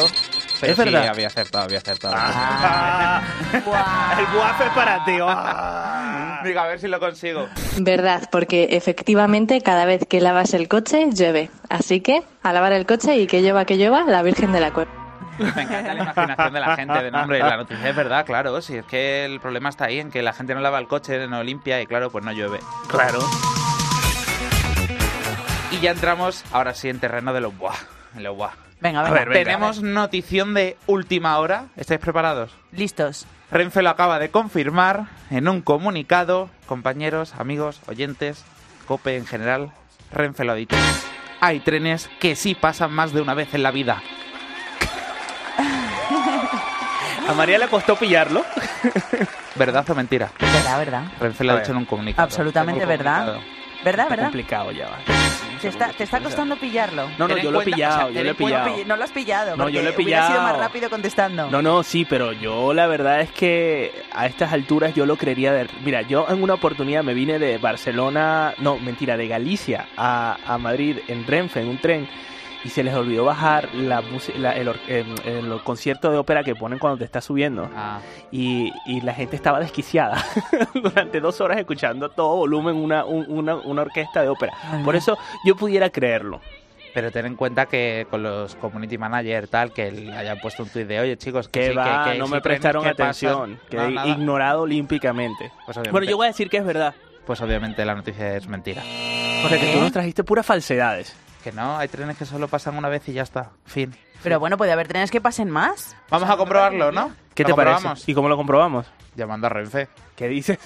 Pero 0.60 0.72
Es 0.72 0.78
verdad. 0.80 1.04
Sí, 1.04 1.08
había 1.10 1.28
acertado, 1.28 1.66
había 1.66 1.78
acertado. 1.78 2.16
el 3.54 4.26
guafe 4.36 4.64
es 4.66 4.72
para 4.72 5.06
ti. 5.06 5.18
ah. 5.22 6.42
Diga, 6.44 6.64
a 6.64 6.68
ver 6.68 6.80
si 6.80 6.88
lo 6.88 7.00
consigo. 7.00 7.48
Verdad, 7.80 8.30
porque 8.32 8.70
efectivamente 8.72 9.62
cada 9.62 9.86
vez 9.86 10.06
que 10.08 10.22
lavas 10.22 10.54
el 10.54 10.68
coche 10.68 11.08
llueve. 11.12 11.50
Así 11.70 12.02
que 12.02 12.24
a 12.44 12.54
lavar 12.54 12.74
el 12.74 12.86
coche 12.86 13.18
y 13.18 13.28
que 13.28 13.42
llueva, 13.42 13.66
que 13.66 13.78
llueva, 13.78 14.04
la 14.04 14.24
Virgen 14.24 14.52
de 14.52 14.60
la 14.60 14.72
Cueva. 14.72 14.92
Me 15.38 15.62
encanta 15.64 15.94
la 15.94 16.04
imaginación 16.04 16.54
de 16.54 16.60
la 16.60 16.76
gente 16.76 17.04
de 17.04 17.12
nombre. 17.12 17.40
La 17.40 17.58
noticia 17.58 17.90
es 17.90 17.96
verdad, 17.96 18.26
claro. 18.26 18.62
Si 18.62 18.76
es 18.78 18.86
que 18.86 19.26
el 19.26 19.40
problema 19.40 19.70
está 19.70 19.86
ahí 19.86 20.00
en 20.00 20.12
que 20.12 20.22
la 20.22 20.34
gente 20.34 20.54
no 20.56 20.62
lava 20.62 20.80
el 20.80 20.88
coche, 20.88 21.28
no 21.28 21.44
limpia 21.44 21.82
y 21.82 21.88
claro, 21.88 22.10
pues 22.10 22.24
no 22.26 22.32
llueve. 22.32 22.60
Claro. 22.90 23.20
Y 25.72 25.80
ya 25.80 25.92
entramos 25.92 26.44
ahora 26.52 26.74
sí 26.74 26.90
en 26.90 27.00
terreno 27.00 27.34
de 27.34 27.42
los 27.42 27.58
buah. 27.58 27.76
Los 28.18 28.36
buah. 28.36 28.52
Venga, 28.80 29.02
A 29.02 29.04
venga. 29.04 29.16
ver, 29.20 29.30
venga. 29.30 29.44
Tenemos 29.44 29.82
notición 29.82 30.54
de 30.54 30.78
última 30.88 31.38
hora. 31.40 31.66
¿Estáis 31.76 32.00
preparados? 32.00 32.52
Listos. 32.72 33.26
Renfe 33.52 33.82
lo 33.82 33.90
acaba 33.90 34.20
de 34.20 34.30
confirmar 34.30 35.06
en 35.30 35.48
un 35.48 35.62
comunicado. 35.62 36.50
Compañeros, 36.68 37.34
amigos, 37.38 37.82
oyentes, 37.88 38.44
COPE 38.88 39.18
en 39.18 39.26
general. 39.26 39.72
Renfe 40.12 40.44
lo 40.44 40.54
ha 40.54 40.56
dicho. 40.56 40.76
Hay 41.42 41.60
trenes 41.60 42.10
que 42.20 42.36
sí 42.36 42.56
pasan 42.56 42.92
más 42.94 43.14
de 43.14 43.22
una 43.22 43.34
vez 43.34 43.54
en 43.54 43.64
la 43.64 43.72
vida. 43.72 44.02
A 47.28 47.34
María 47.34 47.58
le 47.58 47.68
costó 47.68 47.96
pillarlo. 47.96 48.44
¿Verdad 49.56 49.90
o 49.90 49.96
mentira? 49.96 50.30
Verdad, 50.40 50.78
verdad. 50.80 51.04
Renfe 51.20 51.44
lo 51.44 51.54
ha 51.54 51.56
A 51.56 51.60
dicho 51.60 51.72
en 51.72 51.78
un 51.78 51.86
comunicado. 51.86 52.24
Absolutamente 52.26 52.86
verdad. 52.86 53.26
comunicado. 53.26 53.58
¿Verdad, 53.84 54.06
Está 54.06 54.10
verdad? 54.10 54.26
complicado 54.26 54.72
ya 54.72 54.90
va. 54.90 54.98
Te 55.62 55.68
está, 55.70 55.90
te 55.90 56.04
está 56.04 56.20
costando 56.20 56.56
pillarlo. 56.58 57.08
No, 57.18 57.28
no, 57.28 57.28
Ten 57.30 57.38
en 57.40 57.44
yo 57.44 57.52
lo 57.52 57.62
he 57.62 57.64
cuenta- 57.64 57.76
pillado, 57.76 57.96
o 57.96 58.00
sea, 58.00 58.08
yo 58.10 58.14
ten 58.14 58.24
lo 58.24 58.28
he 58.28 58.32
en 58.32 58.36
cuenta- 58.38 58.64
pillado. 58.64 58.78
Pill- 58.78 58.88
No 58.88 58.96
lo 58.98 59.04
has 59.04 59.12
pillado. 59.12 59.52
No, 59.52 59.58
porque 59.64 59.74
yo 59.74 59.82
lo 59.84 59.90
he 59.90 59.96
hubiera 59.96 60.22
sido 60.28 60.38
pillado. 60.40 60.54
más 60.54 60.58
rápido 60.58 60.90
contestando. 60.90 61.50
No, 61.52 61.62
no, 61.62 61.84
sí, 61.84 62.06
pero 62.06 62.32
yo 62.34 62.74
la 62.74 62.88
verdad 62.88 63.22
es 63.22 63.32
que 63.32 64.04
a 64.14 64.26
estas 64.26 64.52
alturas 64.54 64.94
yo 64.96 65.06
lo 65.06 65.16
creería 65.16 65.54
de... 65.54 65.68
Mira, 65.84 66.02
yo 66.04 66.26
en 66.30 66.42
una 66.44 66.56
oportunidad 66.56 67.04
me 67.04 67.14
vine 67.14 67.40
de 67.40 67.58
Barcelona, 67.60 68.54
no, 68.60 68.78
mentira, 68.78 69.16
de 69.18 69.28
Galicia 69.28 69.88
a, 69.96 70.38
a 70.46 70.58
Madrid 70.58 71.00
en 71.08 71.26
Renfe, 71.26 71.62
en 71.62 71.70
un 71.70 71.78
tren, 71.78 72.08
y 72.68 72.70
se 72.70 72.84
les 72.84 72.94
olvidó 72.94 73.24
bajar 73.24 73.74
la, 73.74 74.04
la- 74.38 74.56
el, 74.56 74.68
or- 74.68 74.80
em, 74.90 75.16
el 75.26 75.62
concierto 75.64 76.12
de 76.12 76.18
ópera 76.18 76.44
que 76.44 76.54
ponen 76.54 76.80
cuando 76.80 76.98
te 76.98 77.06
estás 77.06 77.24
subiendo. 77.24 77.70
Ah, 77.76 78.00
Y, 78.30 78.74
y 78.86 79.00
la 79.02 79.14
gente 79.14 79.38
estaba 79.38 79.60
desquiciada 79.62 80.22
durante 80.74 81.22
dos 81.22 81.40
horas 81.40 81.58
escuchando 81.60 82.08
a 82.08 82.10
todo 82.10 82.36
volumen 82.36 82.76
una, 82.76 83.06
un- 83.06 83.26
una, 83.30 83.56
una 83.56 83.82
orquesta 83.84 84.22
de 84.22 84.28
ópera. 84.30 84.54
Por 84.84 84.96
eso 84.98 85.18
yo 85.46 85.56
pudiera 85.56 85.90
creerlo. 85.90 86.42
pero 86.94 87.12
ten 87.12 87.26
en 87.28 87.36
cuenta 87.36 87.68
que 87.68 88.06
con 88.10 88.24
los 88.24 88.56
community 88.56 88.98
manager 88.98 89.48
tal, 89.48 89.72
que 89.72 89.84
hayan 90.18 90.40
puesto 90.40 90.64
un 90.64 90.70
tuit 90.70 90.88
de, 90.88 91.00
oye 91.00 91.16
chicos, 91.18 91.48
que, 91.48 91.70
sí, 91.70 91.76
va, 91.76 92.04
que, 92.06 92.12
que 92.14 92.18
no 92.20 92.28
me 92.28 92.42
prestaron 92.42 92.84
que 92.84 92.90
atención, 92.90 93.60
pasan". 93.62 93.70
que 93.70 93.78
No, 93.96 94.04
he 94.04 94.10
ignorado 94.10 94.62
olímpicamente. 94.64 95.52
Pues 95.66 95.78
Bueno, 95.92 96.06
yo 96.08 96.18
voy 96.18 96.26
a 96.26 96.30
decir 96.30 96.50
que 96.50 96.58
es 96.58 96.66
verdad. 96.66 96.94
pues 97.26 97.40
obviamente 97.42 97.86
la 97.86 97.96
noticia 97.96 98.36
es 98.36 98.48
mentira. 98.48 98.82
O 99.46 99.48
sea, 99.48 99.60
que 99.60 99.68
tú 99.72 99.80
nos 99.80 99.92
trajiste 99.92 100.24
puras 100.24 100.46
falsedades. 100.46 101.16
Que 101.48 101.54
no, 101.54 101.78
hay 101.78 101.88
trenes 101.88 102.18
que 102.18 102.26
solo 102.26 102.50
pasan 102.50 102.78
una 102.78 102.90
vez 102.90 103.08
y 103.08 103.14
ya 103.14 103.22
está. 103.22 103.52
Fin. 103.66 103.96
Pero 104.22 104.38
bueno, 104.38 104.58
puede 104.58 104.74
haber 104.74 104.86
trenes 104.90 105.12
que 105.12 105.22
pasen 105.22 105.50
más. 105.50 105.96
Vamos 106.10 106.30
a 106.30 106.36
comprobarlo, 106.36 106.92
¿no? 106.92 107.14
¿Qué 107.34 107.44
¿Lo 107.44 107.48
te 107.52 107.54
parece? 107.56 107.76
comprobamos? 107.76 108.10
¿Y 108.10 108.14
cómo 108.14 108.28
lo 108.28 108.36
comprobamos? 108.36 108.86
Llamando 109.16 109.48
a 109.48 109.50
Renfe. 109.52 109.88
¿Qué 110.18 110.28
dices? 110.28 110.60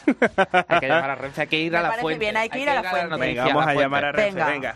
Hay 0.68 0.80
que 0.80 0.88
llamar 0.88 1.12
a 1.12 1.16
Renfe, 1.18 1.42
hay 1.42 1.48
que 1.48 1.60
ir 1.60 1.72
Me 1.72 1.78
a 1.78 1.82
la 1.84 1.92
fuente. 1.92 2.18
bien, 2.18 2.36
hay 2.36 2.50
que 2.50 2.60
ir 2.62 2.68
a 2.68 2.82
la 2.82 2.90
fuente. 2.90 3.16
Venga, 3.16 3.46
vamos 3.46 3.68
a 3.68 3.74
llamar 3.76 4.06
a 4.06 4.12
Renfe, 4.12 4.32
Venga. 4.40 4.48
venga. 4.50 4.76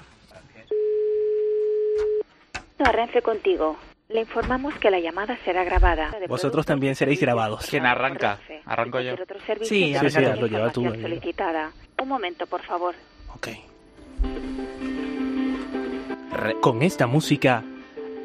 a 2.87 2.91
Renfe 2.91 3.21
contigo. 3.23 3.75
Le 4.09 4.21
informamos 4.21 4.75
que 4.75 4.91
la 4.91 4.99
llamada 4.99 5.35
será 5.43 5.63
grabada. 5.63 6.11
Vosotros 6.27 6.67
también 6.67 6.93
seréis 6.93 7.19
grabados. 7.19 7.65
¿Quién 7.67 7.87
arranca? 7.87 8.37
Arranco 8.67 8.99
yo. 8.99 9.15
Sí, 9.63 9.95
sí, 9.99 10.09
sí, 10.11 10.21
lo 10.21 10.45
lleva 10.45 10.69
tú, 10.69 10.83
solicitada. 10.83 11.71
Un 11.99 12.09
momento, 12.09 12.45
por 12.45 12.61
favor. 12.61 12.93
Ok. 13.33 13.47
Con 16.61 16.81
esta 16.83 17.07
música, 17.07 17.63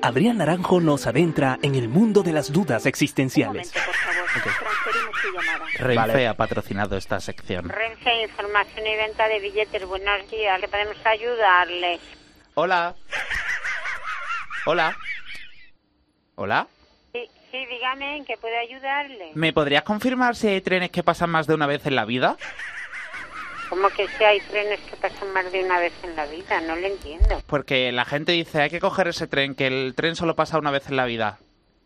Adrián 0.02 0.38
Naranjo 0.38 0.80
nos 0.80 1.06
adentra 1.06 1.58
en 1.62 1.74
el 1.74 1.88
mundo 1.88 2.22
de 2.22 2.32
las 2.32 2.52
dudas 2.52 2.82
Un 2.84 2.88
existenciales. 2.88 3.72
momento, 3.74 3.80
por 3.86 3.94
favor. 3.94 4.20
Renfe 5.78 5.94
Vale. 6.12 6.26
ha 6.28 6.34
patrocinado 6.34 6.96
esta 6.96 7.20
sección. 7.20 7.68
Renfe, 7.68 8.22
información 8.22 8.86
y 8.86 8.96
venta 8.96 9.28
de 9.28 9.38
billetes. 9.40 9.86
Buenos 9.86 10.28
días, 10.30 10.60
¿le 10.60 10.68
podemos 10.68 10.96
ayudarle? 11.04 11.98
Hola. 12.54 12.94
Hola. 14.66 14.96
Hola. 16.34 16.66
Sí, 17.12 17.28
sí, 17.50 17.66
dígame 17.66 18.16
en 18.18 18.24
qué 18.24 18.36
puedo 18.38 18.56
ayudarle. 18.58 19.30
¿Me 19.34 19.52
podrías 19.52 19.82
confirmar 19.84 20.36
si 20.36 20.48
hay 20.48 20.60
trenes 20.60 20.90
que 20.90 21.02
pasan 21.02 21.30
más 21.30 21.46
de 21.46 21.54
una 21.54 21.66
vez 21.66 21.86
en 21.86 21.94
la 21.96 22.04
vida? 22.04 22.36
Como 23.70 23.88
que 23.90 24.06
si 24.08 24.24
hay 24.24 24.40
trenes 24.40 24.80
que 24.80 24.96
pasan 24.96 25.32
más 25.32 25.50
de 25.52 25.64
una 25.64 25.78
vez 25.78 25.92
en 26.02 26.14
la 26.16 26.26
vida, 26.26 26.60
no 26.60 26.76
lo 26.76 26.86
entiendo. 26.86 27.40
Porque 27.46 27.90
la 27.92 28.04
gente 28.04 28.32
dice, 28.32 28.60
hay 28.60 28.68
que 28.68 28.80
coger 28.80 29.08
ese 29.08 29.26
tren, 29.28 29.54
que 29.54 29.68
el 29.68 29.94
tren 29.96 30.16
solo 30.16 30.34
pasa 30.36 30.58
una 30.58 30.70
vez 30.72 30.88
en 30.90 30.96
la 30.96 31.04
vida. 31.06 31.38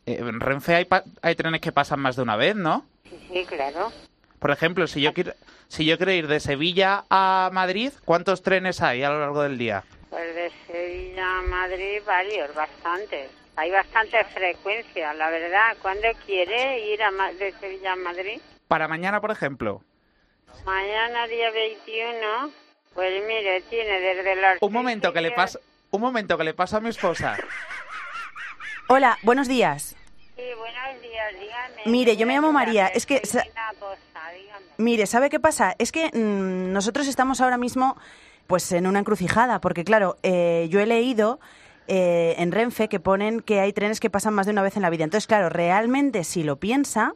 Eh, 0.07 0.17
en 0.19 0.41
Renfe 0.41 0.75
hay, 0.75 0.87
pa- 0.87 1.05
hay 1.23 1.35
trenes 1.37 1.61
que 1.61 1.73
pasan 1.73 2.01
más 2.01 2.17
de 2.17 2.23
una 2.23 2.37
vez, 2.37 2.57
¿no? 2.57 2.87
Sí, 3.09 3.19
sí, 3.33 3.45
claro. 3.47 3.93
Por 4.39 4.51
ejemplo, 4.51 4.87
si 4.87 5.01
yo 5.03 5.13
quiero, 5.15 5.33
si 5.69 5.85
yo 5.85 5.97
quiero 5.99 6.13
ir 6.13 6.27
de 6.27 6.41
Sevilla 6.41 7.05
a 7.11 7.51
Madrid, 7.53 7.93
¿cuántos 8.05 8.43
trenes 8.43 8.81
hay 8.83 9.03
a 9.03 9.11
lo 9.11 9.21
largo 9.21 9.43
del 9.43 9.59
día? 9.59 9.85
Pues 10.11 10.35
de 10.35 10.51
Sevilla 10.67 11.39
a 11.39 11.43
Madrid, 11.43 12.01
varios, 12.07 12.55
bastantes. 12.55 13.31
Hay 13.57 13.71
bastante 13.71 14.25
frecuencia, 14.35 15.13
la 15.15 15.31
verdad. 15.31 15.77
¿Cuándo 15.81 16.09
quiere 16.27 16.93
ir 16.93 17.03
a 17.03 17.11
de 17.39 17.53
Sevilla 17.61 17.93
a 17.93 17.97
Madrid? 17.97 18.41
Para 18.69 18.89
mañana, 18.89 19.21
por 19.21 19.31
ejemplo. 19.31 19.83
Mañana, 20.65 21.27
día 21.27 21.51
21. 21.51 22.51
Pues 22.95 23.23
mire, 23.27 23.61
tiene 23.63 24.01
desde 24.01 24.37
las... 24.37 24.59
Un 24.63 24.73
momento 24.73 25.13
que 25.13 25.21
le 25.21 25.33
paso, 25.33 25.59
un 25.91 26.01
momento 26.01 26.39
que 26.39 26.45
le 26.45 26.55
paso 26.55 26.77
a 26.77 26.81
mi 26.81 26.91
esposa. 26.91 27.37
Hola, 28.89 29.19
buenos 29.23 29.49
días. 29.49 29.97
Sí, 30.37 30.43
buenos 30.57 31.03
días, 31.03 31.33
dígame. 31.41 31.83
Mire, 31.87 32.17
yo 32.17 32.27
me 32.27 32.35
llamo 32.35 32.53
María. 32.53 32.87
Es 32.87 33.05
que, 33.07 33.21
sa- 33.25 33.45
cosa, 33.81 33.99
mire, 34.79 35.07
¿sabe 35.07 35.29
qué 35.29 35.41
pasa? 35.41 35.75
Es 35.79 35.91
que 35.93 36.07
mm, 36.13 36.73
nosotros 36.73 37.09
estamos 37.09 37.41
ahora 37.41 37.57
mismo 37.59 37.97
pues 38.47 38.71
en 38.73 38.87
una 38.87 38.99
encrucijada, 38.99 39.61
porque 39.61 39.85
claro, 39.85 40.17
eh, 40.23 40.67
yo 40.71 40.79
he 40.79 40.87
leído 40.87 41.41
eh, 41.89 42.35
en 42.39 42.53
Renfe 42.53 42.89
que 42.89 43.01
ponen 43.01 43.41
que 43.41 43.59
hay 43.61 43.73
trenes 43.73 44.01
que 44.01 44.11
pasan 44.11 44.35
más 44.35 44.47
de 44.47 44.53
una 44.53 44.63
vez 44.63 44.77
en 44.77 44.83
la 44.83 44.91
vida. 44.91 45.05
Entonces, 45.05 45.27
claro, 45.27 45.49
realmente 45.49 46.25
si 46.25 46.43
lo 46.45 46.57
piensa, 46.57 47.15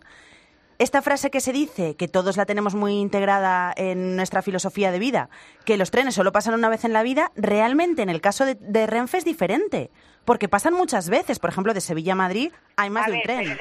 esta 0.78 1.02
frase 1.02 1.30
que 1.30 1.40
se 1.40 1.52
dice, 1.52 1.96
que 1.96 2.08
todos 2.08 2.36
la 2.36 2.46
tenemos 2.46 2.74
muy 2.74 2.94
integrada 3.00 3.72
en 3.76 4.14
nuestra 4.16 4.42
filosofía 4.42 4.90
de 4.92 4.98
vida, 4.98 5.28
que 5.64 5.76
los 5.76 5.90
trenes 5.90 6.14
solo 6.14 6.30
pasan 6.32 6.54
una 6.54 6.68
vez 6.68 6.84
en 6.84 6.92
la 6.92 7.02
vida, 7.02 7.32
realmente 7.36 8.02
en 8.02 8.08
el 8.10 8.20
caso 8.20 8.44
de, 8.44 8.54
de 8.60 8.86
Renfe 8.86 9.18
es 9.18 9.24
diferente, 9.24 9.90
porque 10.24 10.48
pasan 10.48 10.74
muchas 10.74 11.08
veces. 11.08 11.38
Por 11.38 11.50
ejemplo, 11.50 11.74
de 11.74 11.80
Sevilla 11.80 12.12
a 12.12 12.16
Madrid 12.16 12.52
hay 12.76 12.90
más 12.90 13.06
A 13.06 13.10
de 13.10 13.16
un 13.16 13.22
tren. 13.22 13.58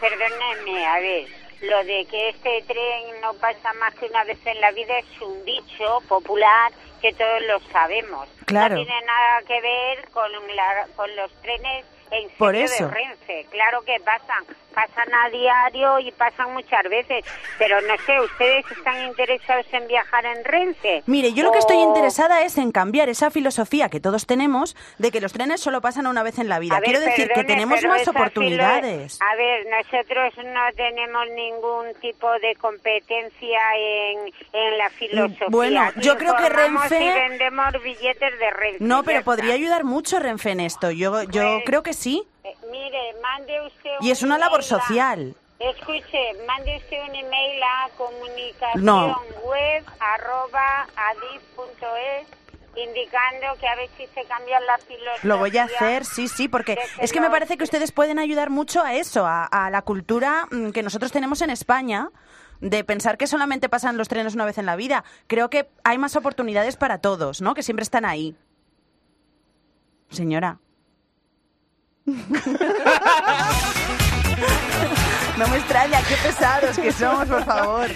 perdónenme, 0.00 0.86
a 0.86 0.98
ver, 1.00 1.28
lo 1.62 1.78
de 1.84 2.06
que 2.10 2.28
este 2.30 2.62
tren 2.66 3.20
no 3.22 3.32
pasa 3.34 3.72
más 3.80 3.94
que 3.94 4.06
una 4.06 4.24
vez 4.24 4.38
en 4.46 4.60
la 4.60 4.70
vida 4.72 4.98
es 4.98 5.20
un 5.22 5.44
dicho 5.44 6.02
popular 6.08 6.72
que 7.00 7.12
todos 7.12 7.42
lo 7.46 7.60
sabemos. 7.70 8.28
Claro. 8.46 8.76
No 8.76 8.84
tiene 8.84 9.00
nada 9.06 9.40
que 9.46 9.60
ver 9.60 10.08
con, 10.10 10.30
la- 10.54 10.86
con 10.96 11.14
los 11.16 11.32
trenes 11.42 11.84
en 12.10 12.28
Por 12.38 12.54
eso. 12.54 12.86
de 12.88 12.92
Renfe. 12.94 13.46
Claro 13.50 13.82
que 13.82 13.96
pasan, 14.04 14.44
pasan 14.74 15.14
a 15.14 15.30
diario 15.30 15.98
y 16.00 16.10
pasan 16.12 16.52
muchas 16.52 16.82
veces, 16.90 17.24
pero 17.58 17.80
no 17.82 17.94
sé, 18.06 18.20
¿ustedes 18.20 18.64
están 18.76 19.04
interesados 19.04 19.66
en 19.72 19.86
viajar 19.86 20.24
en 20.26 20.44
Renfe? 20.44 21.02
Mire, 21.06 21.32
yo 21.32 21.42
lo 21.44 21.52
que 21.52 21.58
estoy 21.58 21.76
interesada 21.78 22.42
es 22.42 22.58
en 22.58 22.72
cambiar 22.72 23.08
esa 23.08 23.30
filosofía 23.30 23.88
que 23.88 24.00
todos 24.00 24.26
tenemos 24.26 24.76
de 24.98 25.10
que 25.10 25.20
los 25.20 25.32
trenes 25.32 25.60
solo 25.60 25.80
pasan 25.80 26.06
una 26.06 26.22
vez 26.22 26.38
en 26.38 26.48
la 26.48 26.58
vida. 26.58 26.76
A 26.76 26.80
ver, 26.80 26.84
Quiero 26.90 27.00
decir 27.00 27.28
que 27.34 27.44
tenemos 27.44 27.82
más 27.84 28.06
oportunidades. 28.08 29.18
A 29.22 29.36
ver, 29.36 29.66
nosotros 29.70 30.32
no 30.44 30.60
tenemos 30.76 31.24
ningún 31.34 31.94
tipo 32.00 32.30
de 32.40 32.54
competencia 32.56 33.60
en, 33.78 34.32
en 34.52 34.78
la 34.78 34.90
filosofía. 34.90 35.46
bueno, 35.50 35.90
yo 35.96 36.16
creo 36.16 36.34
que 36.36 36.44
Renfe- 36.44 37.00
y 37.00 37.14
vendemos 37.28 37.72
billetes 37.82 38.38
de 38.38 38.50
Renfe. 38.50 38.76
No, 38.80 39.02
pero 39.04 39.22
podría 39.22 39.54
ayudar 39.54 39.84
mucho 39.84 40.18
Renfe 40.18 40.50
en 40.50 40.60
esto. 40.60 40.90
Yo, 40.90 41.22
yo 41.24 41.42
Pues, 41.54 41.64
creo 41.66 41.82
que 41.82 41.92
sí. 41.94 42.24
Eh, 42.44 42.54
mire, 42.70 43.14
mande 43.22 43.60
usted 43.66 43.90
Y 44.00 44.10
es 44.10 44.22
un 44.22 44.28
una 44.30 44.38
labor 44.38 44.60
a- 44.60 44.62
social. 44.62 45.34
Escuche, 45.58 46.32
mande 46.46 46.76
usted 46.76 47.00
un 47.08 47.14
email 47.14 47.62
a 47.62 47.88
comunicación 47.96 48.84
No. 48.84 49.18
web 49.44 49.84
arroba 49.98 50.86
adif.es 50.96 52.26
indicando 52.76 53.46
que 53.60 53.68
a 53.68 53.76
ver 53.76 53.88
si 53.96 54.04
se 54.08 54.24
cambia 54.24 54.58
la 54.60 54.76
filosofía. 54.78 55.20
Lo 55.28 55.38
voy 55.38 55.56
a 55.56 55.62
hacer, 55.64 56.04
sí, 56.04 56.26
sí, 56.26 56.48
porque 56.48 56.76
es 57.00 57.12
que 57.12 57.20
me 57.20 57.30
parece 57.30 57.56
que 57.56 57.62
ustedes 57.64 57.92
pueden 57.92 58.18
ayudar 58.18 58.50
mucho 58.50 58.82
a 58.82 58.94
eso, 58.94 59.24
a, 59.26 59.44
a 59.44 59.70
la 59.70 59.82
cultura 59.82 60.48
mm, 60.50 60.70
que 60.70 60.82
nosotros 60.82 61.12
tenemos 61.12 61.40
en 61.40 61.50
España 61.50 62.08
de 62.60 62.82
pensar 62.82 63.16
que 63.16 63.28
solamente 63.28 63.68
pasan 63.68 63.96
los 63.96 64.08
trenes 64.08 64.34
una 64.34 64.44
vez 64.44 64.58
en 64.58 64.66
la 64.66 64.74
vida. 64.74 65.04
Creo 65.28 65.50
que 65.50 65.68
hay 65.84 65.98
más 65.98 66.16
oportunidades 66.16 66.76
para 66.76 66.98
todos, 66.98 67.40
¿no? 67.40 67.54
Que 67.54 67.62
siempre 67.62 67.84
están 67.84 68.04
ahí. 68.04 68.34
Señora. 70.10 70.58
No 75.36 75.48
me 75.48 75.56
extraña, 75.56 76.00
qué 76.08 76.14
pesados 76.22 76.78
que 76.78 76.92
somos, 76.92 77.26
por 77.26 77.44
favor. 77.44 77.88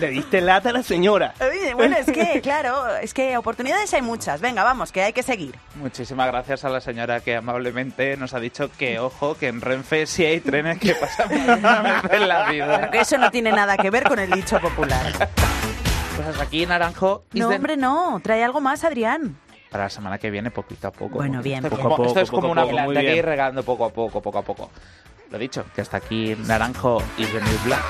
Le 0.00 0.08
diste 0.08 0.40
lata 0.40 0.70
a 0.70 0.72
la 0.72 0.82
señora. 0.82 1.34
Oye, 1.38 1.74
Bueno, 1.74 1.96
es 1.98 2.06
que, 2.06 2.40
claro, 2.40 2.96
es 2.96 3.12
que 3.12 3.36
oportunidades 3.36 3.92
hay 3.92 4.00
muchas. 4.00 4.40
Venga, 4.40 4.64
vamos, 4.64 4.90
que 4.90 5.02
hay 5.02 5.12
que 5.12 5.22
seguir. 5.22 5.54
Muchísimas 5.74 6.26
gracias 6.28 6.64
a 6.64 6.70
la 6.70 6.80
señora 6.80 7.20
que 7.20 7.36
amablemente 7.36 8.16
nos 8.16 8.32
ha 8.32 8.40
dicho 8.40 8.70
que, 8.78 8.98
ojo, 9.00 9.36
que 9.36 9.48
en 9.48 9.60
Renfe 9.60 10.06
sí 10.06 10.24
hay 10.24 10.40
trenes 10.40 10.78
que 10.78 10.94
pasan 10.94 11.30
una 11.58 11.82
vez 11.82 12.12
en 12.12 12.26
la 12.28 12.50
vida. 12.50 12.76
Pero 12.78 12.90
que 12.90 13.00
eso 13.00 13.18
no 13.18 13.30
tiene 13.30 13.52
nada 13.52 13.76
que 13.76 13.90
ver 13.90 14.04
con 14.04 14.18
el 14.18 14.30
dicho 14.30 14.58
popular. 14.58 15.28
Pues 16.16 16.26
hasta 16.28 16.42
aquí, 16.42 16.64
Naranjo. 16.64 17.22
No, 17.34 17.48
hombre, 17.50 17.76
no. 17.76 18.18
Trae 18.24 18.42
algo 18.42 18.62
más, 18.62 18.82
Adrián. 18.84 19.36
Para 19.70 19.84
la 19.84 19.90
semana 19.90 20.18
que 20.18 20.30
viene, 20.30 20.50
poquito 20.50 20.88
a 20.88 20.90
poco. 20.90 21.16
Bueno, 21.16 21.42
bien. 21.42 21.64
Esto 21.64 21.76
es 21.76 21.82
Poco 21.82 21.96
como, 21.96 22.04
esto 22.04 22.14
poco, 22.14 22.20
es 22.20 22.30
como 22.30 22.42
poco 22.42 22.52
una 22.52 22.66
planta 22.66 23.00
que 23.00 23.16
ir 23.16 23.24
regando 23.24 23.62
poco 23.62 23.84
a 23.84 23.90
poco, 23.90 24.22
poco 24.22 24.38
a 24.38 24.42
poco. 24.42 24.70
Lo 25.30 25.38
dicho, 25.38 25.64
que 25.74 25.82
hasta 25.82 25.98
aquí 25.98 26.34
Naranjo 26.46 27.02
y 27.18 27.26
the 27.26 27.40
New 27.40 27.58
Black. 27.64 27.84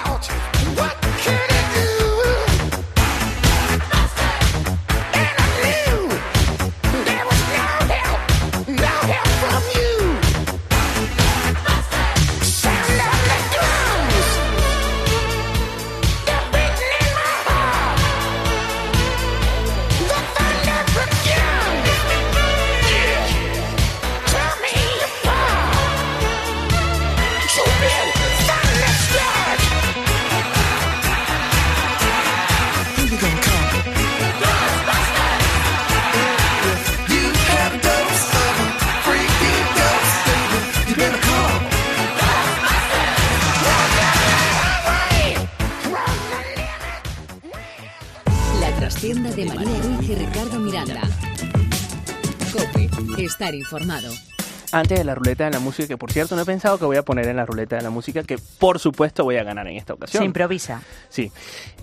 Estar 53.38 53.54
informado. 53.54 54.27
Antes 54.72 54.98
de 54.98 55.04
la 55.04 55.14
ruleta 55.14 55.44
de 55.44 55.50
la 55.50 55.60
música, 55.60 55.88
que 55.88 55.96
por 55.96 56.12
cierto 56.12 56.36
no 56.36 56.42
he 56.42 56.44
pensado 56.44 56.78
que 56.78 56.84
voy 56.84 56.96
a 56.96 57.02
poner 57.02 57.26
en 57.28 57.36
la 57.36 57.46
ruleta 57.46 57.76
de 57.76 57.82
la 57.82 57.90
música, 57.90 58.22
que 58.22 58.38
por 58.58 58.78
supuesto 58.78 59.24
voy 59.24 59.36
a 59.36 59.44
ganar 59.44 59.66
en 59.68 59.76
esta 59.76 59.94
ocasión. 59.94 60.22
Se 60.22 60.24
improvisa. 60.24 60.82
Sí. 61.08 61.32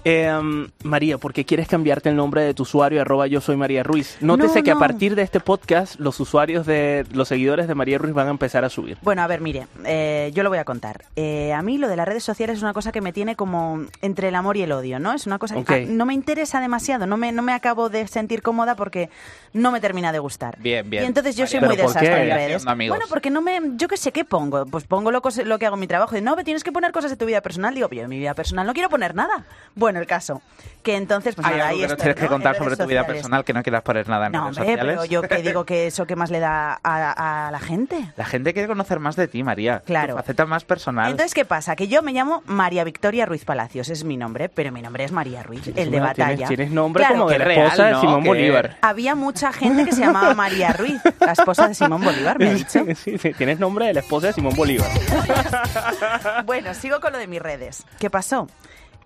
Eh, 0.04 0.32
um, 0.32 0.68
María, 0.84 1.18
¿por 1.18 1.34
qué 1.34 1.46
quieres 1.46 1.68
cambiarte 1.68 2.10
el 2.10 2.16
nombre 2.16 2.44
de 2.44 2.54
tu 2.54 2.62
usuario 2.64 3.02
arroba 3.02 3.26
yo 3.26 3.42
soy 3.42 3.58
María 3.58 3.82
Ruiz? 3.82 4.18
Nótese 4.22 4.60
No, 4.60 4.64
que 4.64 4.72
a 4.72 4.76
partir 4.76 5.16
de 5.16 5.24
este 5.24 5.40
podcast 5.40 6.00
los 6.00 6.20
usuarios 6.20 6.68
de 6.68 7.06
los 7.12 7.28
seguidores 7.28 7.68
de 7.68 7.74
María 7.74 7.98
Ruiz 7.98 8.14
van 8.14 8.28
a 8.28 8.32
empezar 8.32 8.64
a 8.64 8.70
subir. 8.70 8.98
Bueno, 9.02 9.24
a 9.24 9.28
ver, 9.28 9.42
mire, 9.42 9.66
eh, 9.84 10.32
yo 10.36 10.44
lo 10.44 10.50
voy 10.50 10.60
a 10.60 10.64
contar. 10.64 11.06
Eh, 11.16 11.54
a 11.54 11.62
mí 11.64 11.80
lo 11.80 11.88
de 11.88 11.96
las 11.96 12.08
redes 12.08 12.24
sociales 12.24 12.58
es 12.58 12.62
una 12.62 12.74
cosa 12.74 12.92
que 12.92 13.02
me 13.02 13.14
tiene 13.14 13.36
como 13.36 13.86
entre 14.02 14.28
el 14.28 14.36
amor 14.36 14.58
y 14.58 14.62
el 14.62 14.72
odio, 14.72 15.00
¿no? 15.00 15.14
Es 15.14 15.26
una 15.26 15.40
cosa 15.40 15.64
que 15.64 15.74
ah, 15.74 15.86
no 15.88 16.06
me 16.06 16.14
interesa 16.14 16.62
demasiado, 16.62 17.08
no 17.08 17.18
me, 17.18 17.32
no 17.32 17.42
me 17.42 17.54
acabo 17.54 17.90
de 17.90 18.08
sentir 18.08 18.44
cómoda 18.44 18.76
porque 18.76 19.10
no 19.54 19.72
me 19.72 19.82
termina 19.82 20.12
de 20.12 20.20
gustar. 20.20 20.60
Bien, 20.60 20.88
bien. 20.88 21.04
Y 21.04 21.08
entonces 21.08 21.36
yo 21.36 21.48
soy 21.48 21.62
muy 21.62 21.70
¿pero 21.70 21.86
por 21.86 21.94
desastre 21.94 22.30
en 22.30 22.36
redes. 22.36 22.66
Amigos. 22.76 22.98
Bueno, 22.98 23.10
porque 23.10 23.30
no 23.30 23.42
me, 23.42 23.60
yo 23.76 23.88
qué 23.88 23.98
sé, 23.98 24.12
¿qué 24.12 24.24
pongo? 24.26 24.66
Pues 24.66 24.86
pongo 24.86 25.12
lo, 25.12 25.22
lo 25.46 25.60
que 25.60 25.66
hago 25.66 25.76
en 25.76 25.80
mi 25.80 25.88
trabajo. 25.88 26.16
Y, 26.16 26.22
no, 26.22 26.36
tienes 26.38 26.64
que 26.64 26.72
poner 26.72 26.92
cosas 26.92 27.12
de 27.12 27.18
tu 27.18 27.26
vida 27.26 27.42
personal. 27.42 27.74
Digo, 27.74 27.90
yo 27.90 28.04
en 28.04 28.10
mi 28.10 28.20
vida 28.20 28.34
personal 28.34 28.66
no 28.68 28.74
quiero 28.74 28.90
poner 28.90 29.16
nada. 29.16 29.44
Bueno, 29.76 30.00
el 30.00 30.08
caso. 30.08 30.42
Que 30.84 30.96
entonces, 30.98 31.34
pues 31.36 31.48
Hay 31.48 31.54
nada, 31.58 31.70
algo 31.70 31.76
ahí 31.76 31.82
que 31.82 31.88
nos 31.88 31.92
estoy, 31.94 32.04
tienes 32.04 32.16
que 32.18 32.24
¿no? 32.26 32.30
contar 32.30 32.56
sobre 32.58 32.78
tu 32.78 32.86
vida 32.86 33.06
personal 33.08 33.44
que 33.44 33.54
no 33.54 33.64
quieras 33.64 33.82
poner 33.82 34.08
nada 34.08 34.28
en 34.28 34.32
No, 34.34 34.46
redes 34.46 34.58
hombre, 34.60 34.72
sociales. 34.74 34.96
pero 35.00 35.06
yo 35.06 35.22
que 35.24 35.42
digo 35.42 35.66
que 35.66 35.88
eso 35.88 36.06
que 36.06 36.16
más 36.16 36.30
le 36.30 36.40
da 36.40 36.80
a, 36.84 37.48
a 37.48 37.52
la 37.52 37.60
gente. 37.60 38.12
La 38.18 38.26
gente 38.26 38.54
quiere 38.54 38.68
conocer 38.68 39.00
más 39.00 39.16
de 39.16 39.28
ti, 39.28 39.42
María. 39.44 39.80
Claro. 39.84 40.14
Tu 40.14 40.20
faceta 40.20 40.46
más 40.46 40.64
personal. 40.64 41.10
Entonces, 41.10 41.34
¿qué 41.34 41.44
pasa? 41.44 41.76
Que 41.76 41.88
yo 41.88 42.04
me 42.04 42.12
llamo 42.14 42.44
María 42.46 42.84
Victoria 42.84 43.26
Ruiz 43.26 43.46
Palacios, 43.46 43.90
es 43.90 44.04
mi 44.04 44.16
nombre, 44.16 44.48
pero 44.50 44.72
mi 44.72 44.82
nombre 44.84 45.06
es 45.06 45.12
María 45.12 45.42
Ruiz, 45.42 45.66
el 45.68 45.74
de 45.74 45.84
Tienes- 45.86 46.02
batalla. 46.02 46.48
Tienes 46.48 46.70
nombre 46.72 47.02
Claro, 47.02 47.16
como 47.20 47.30
de 47.32 47.40
la 47.40 47.46
real, 47.46 47.66
esposa 47.66 47.90
¿no? 47.90 47.96
de 47.96 48.02
Simón 48.02 48.22
Que- 48.24 48.30
Bolívar. 48.30 48.78
Había 48.82 49.16
mucha 49.16 49.52
gente 49.54 49.86
que 49.86 49.92
se 49.92 50.02
llamaba 50.02 50.36
María 50.36 50.72
Ruiz, 50.74 51.02
la 51.20 51.32
esposa 51.32 51.68
de 51.68 51.74
Simón 51.74 52.04
Bolívar, 52.04 52.38
me 52.40 52.54
dicho. 52.66 52.86
Sí, 52.96 53.18
sí, 53.18 53.34
tienes 53.34 53.60
nombre 53.60 53.88
de 53.88 53.94
la 53.94 54.00
esposa 54.00 54.28
de 54.28 54.34
Simón 54.34 54.56
Bolívar. 54.56 54.90
Bueno, 56.46 56.74
sigo 56.74 57.00
con 57.00 57.12
lo 57.14 57.18
de 57.20 57.28
mis 57.28 57.42
redes. 57.42 57.86
¿Qué 58.00 58.10
pasó? 58.10 58.48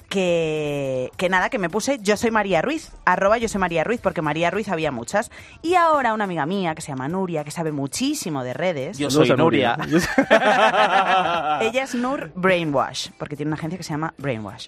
Que, 0.10 1.12
que 1.18 1.30
nada, 1.30 1.50
que 1.50 1.60
me 1.60 1.70
puse 1.70 2.00
yo 2.02 2.18
soy 2.18 2.32
María 2.32 2.62
Ruiz, 2.64 2.92
arroba 3.06 3.38
yo 3.38 3.48
soy 3.48 3.60
María 3.60 3.84
Ruiz, 3.84 4.02
porque 4.02 4.24
María 4.24 4.50
Ruiz 4.50 4.68
había 4.70 4.92
muchas. 4.92 5.30
Y 5.62 5.76
ahora 5.76 6.14
una 6.14 6.24
amiga 6.24 6.46
mía 6.48 6.74
que 6.74 6.82
se 6.82 6.88
llama 6.88 7.08
Nuria, 7.08 7.44
que 7.44 7.52
sabe 7.52 7.72
muchísimo 7.72 8.44
de 8.44 8.54
redes. 8.54 8.98
Yo 8.98 9.12
soy 9.12 9.30
Nuria. 9.30 9.78
Ella 11.62 11.84
es 11.84 11.94
Nur 11.94 12.32
Brainwash, 12.36 13.10
porque 13.20 13.36
tiene 13.36 13.50
una 13.50 13.58
agencia 13.58 13.78
que 13.78 13.84
se 13.84 13.92
llama 13.92 14.14
Brainwash. 14.18 14.68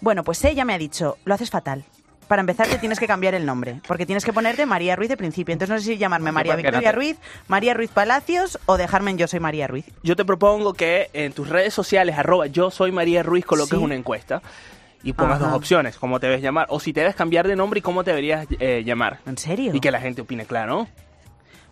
Bueno, 0.00 0.22
pues 0.24 0.42
ella 0.44 0.64
me 0.64 0.72
ha 0.72 0.78
dicho, 0.78 1.18
lo 1.24 1.34
haces 1.34 1.50
fatal. 1.50 1.84
Para 2.30 2.42
empezar, 2.42 2.68
te 2.68 2.78
tienes 2.78 3.00
que 3.00 3.08
cambiar 3.08 3.34
el 3.34 3.44
nombre, 3.44 3.80
porque 3.88 4.06
tienes 4.06 4.24
que 4.24 4.32
ponerte 4.32 4.64
María 4.64 4.94
Ruiz 4.94 5.08
de 5.08 5.16
principio. 5.16 5.52
Entonces 5.52 5.74
no 5.74 5.80
sé 5.80 5.86
si 5.86 5.98
llamarme 5.98 6.30
María 6.30 6.52
¿por 6.52 6.58
qué 6.62 6.70
no 6.70 6.78
Victoria 6.78 6.92
Ruiz, 6.92 7.16
María 7.48 7.74
Ruiz 7.74 7.90
Palacios 7.90 8.56
o 8.66 8.76
dejarme 8.76 9.10
en 9.10 9.18
Yo 9.18 9.26
Soy 9.26 9.40
María 9.40 9.66
Ruiz. 9.66 9.84
Yo 10.04 10.14
te 10.14 10.24
propongo 10.24 10.72
que 10.74 11.10
en 11.12 11.32
tus 11.32 11.48
redes 11.48 11.74
sociales, 11.74 12.16
arroba 12.16 12.46
yo 12.46 12.70
soy 12.70 12.92
María 12.92 13.24
Ruiz, 13.24 13.44
coloques 13.44 13.76
Sí. 13.76 13.84
una 13.84 13.96
encuesta 13.96 14.42
y 15.02 15.12
pongas 15.12 15.38
Ajá. 15.40 15.46
dos 15.48 15.56
opciones, 15.56 15.96
cómo 15.96 16.20
te 16.20 16.28
debes 16.28 16.40
llamar, 16.40 16.68
o 16.70 16.78
si 16.78 16.92
te 16.92 17.00
debes 17.00 17.16
cambiar 17.16 17.48
de 17.48 17.56
nombre 17.56 17.80
y 17.80 17.82
cómo 17.82 18.04
te 18.04 18.12
deberías 18.12 18.46
eh, 18.60 18.84
llamar. 18.86 19.18
¿En 19.26 19.36
serio? 19.36 19.72
Y 19.74 19.80
que 19.80 19.90
la 19.90 20.00
gente 20.00 20.22
opine, 20.22 20.44
claro. 20.46 20.86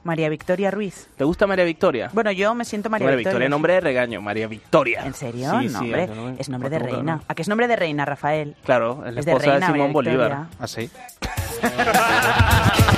María 0.05 0.29
Victoria 0.29 0.71
Ruiz. 0.71 1.09
¿Te 1.17 1.25
gusta 1.25 1.47
María 1.47 1.65
Victoria? 1.65 2.11
Bueno, 2.13 2.31
yo 2.33 2.55
me 2.55 2.65
siento 2.65 2.89
María, 2.91 3.07
María 3.07 3.17
Victoria. 3.17 3.33
Victoria, 3.35 3.49
nombre 3.49 3.73
de 3.75 3.81
regaño, 3.81 4.21
María 4.23 4.47
Victoria. 4.47 5.05
¿En 5.05 5.15
serio? 5.15 5.51
Sí, 5.61 5.69
no- 5.69 6.35
es 6.39 6.49
nombre 6.49 6.71
de 6.71 6.79
reina. 6.79 7.21
¿A 7.29 7.35
qué 7.35 7.43
es 7.43 7.49
nombre 7.49 7.69
de 7.69 7.77
reina, 7.77 8.05
Rafael? 8.05 8.55
Claro, 8.65 9.05
es 9.07 9.13
la 9.15 9.21
Es 9.21 9.27
de 9.27 9.33
esposa 9.33 9.47
de, 9.47 9.53
reina, 9.53 9.67
Simón 9.67 9.93
María 9.93 9.93
Bolívar. 9.93 10.47
Victoria. 10.61 10.99
¿Ah, 11.63 12.95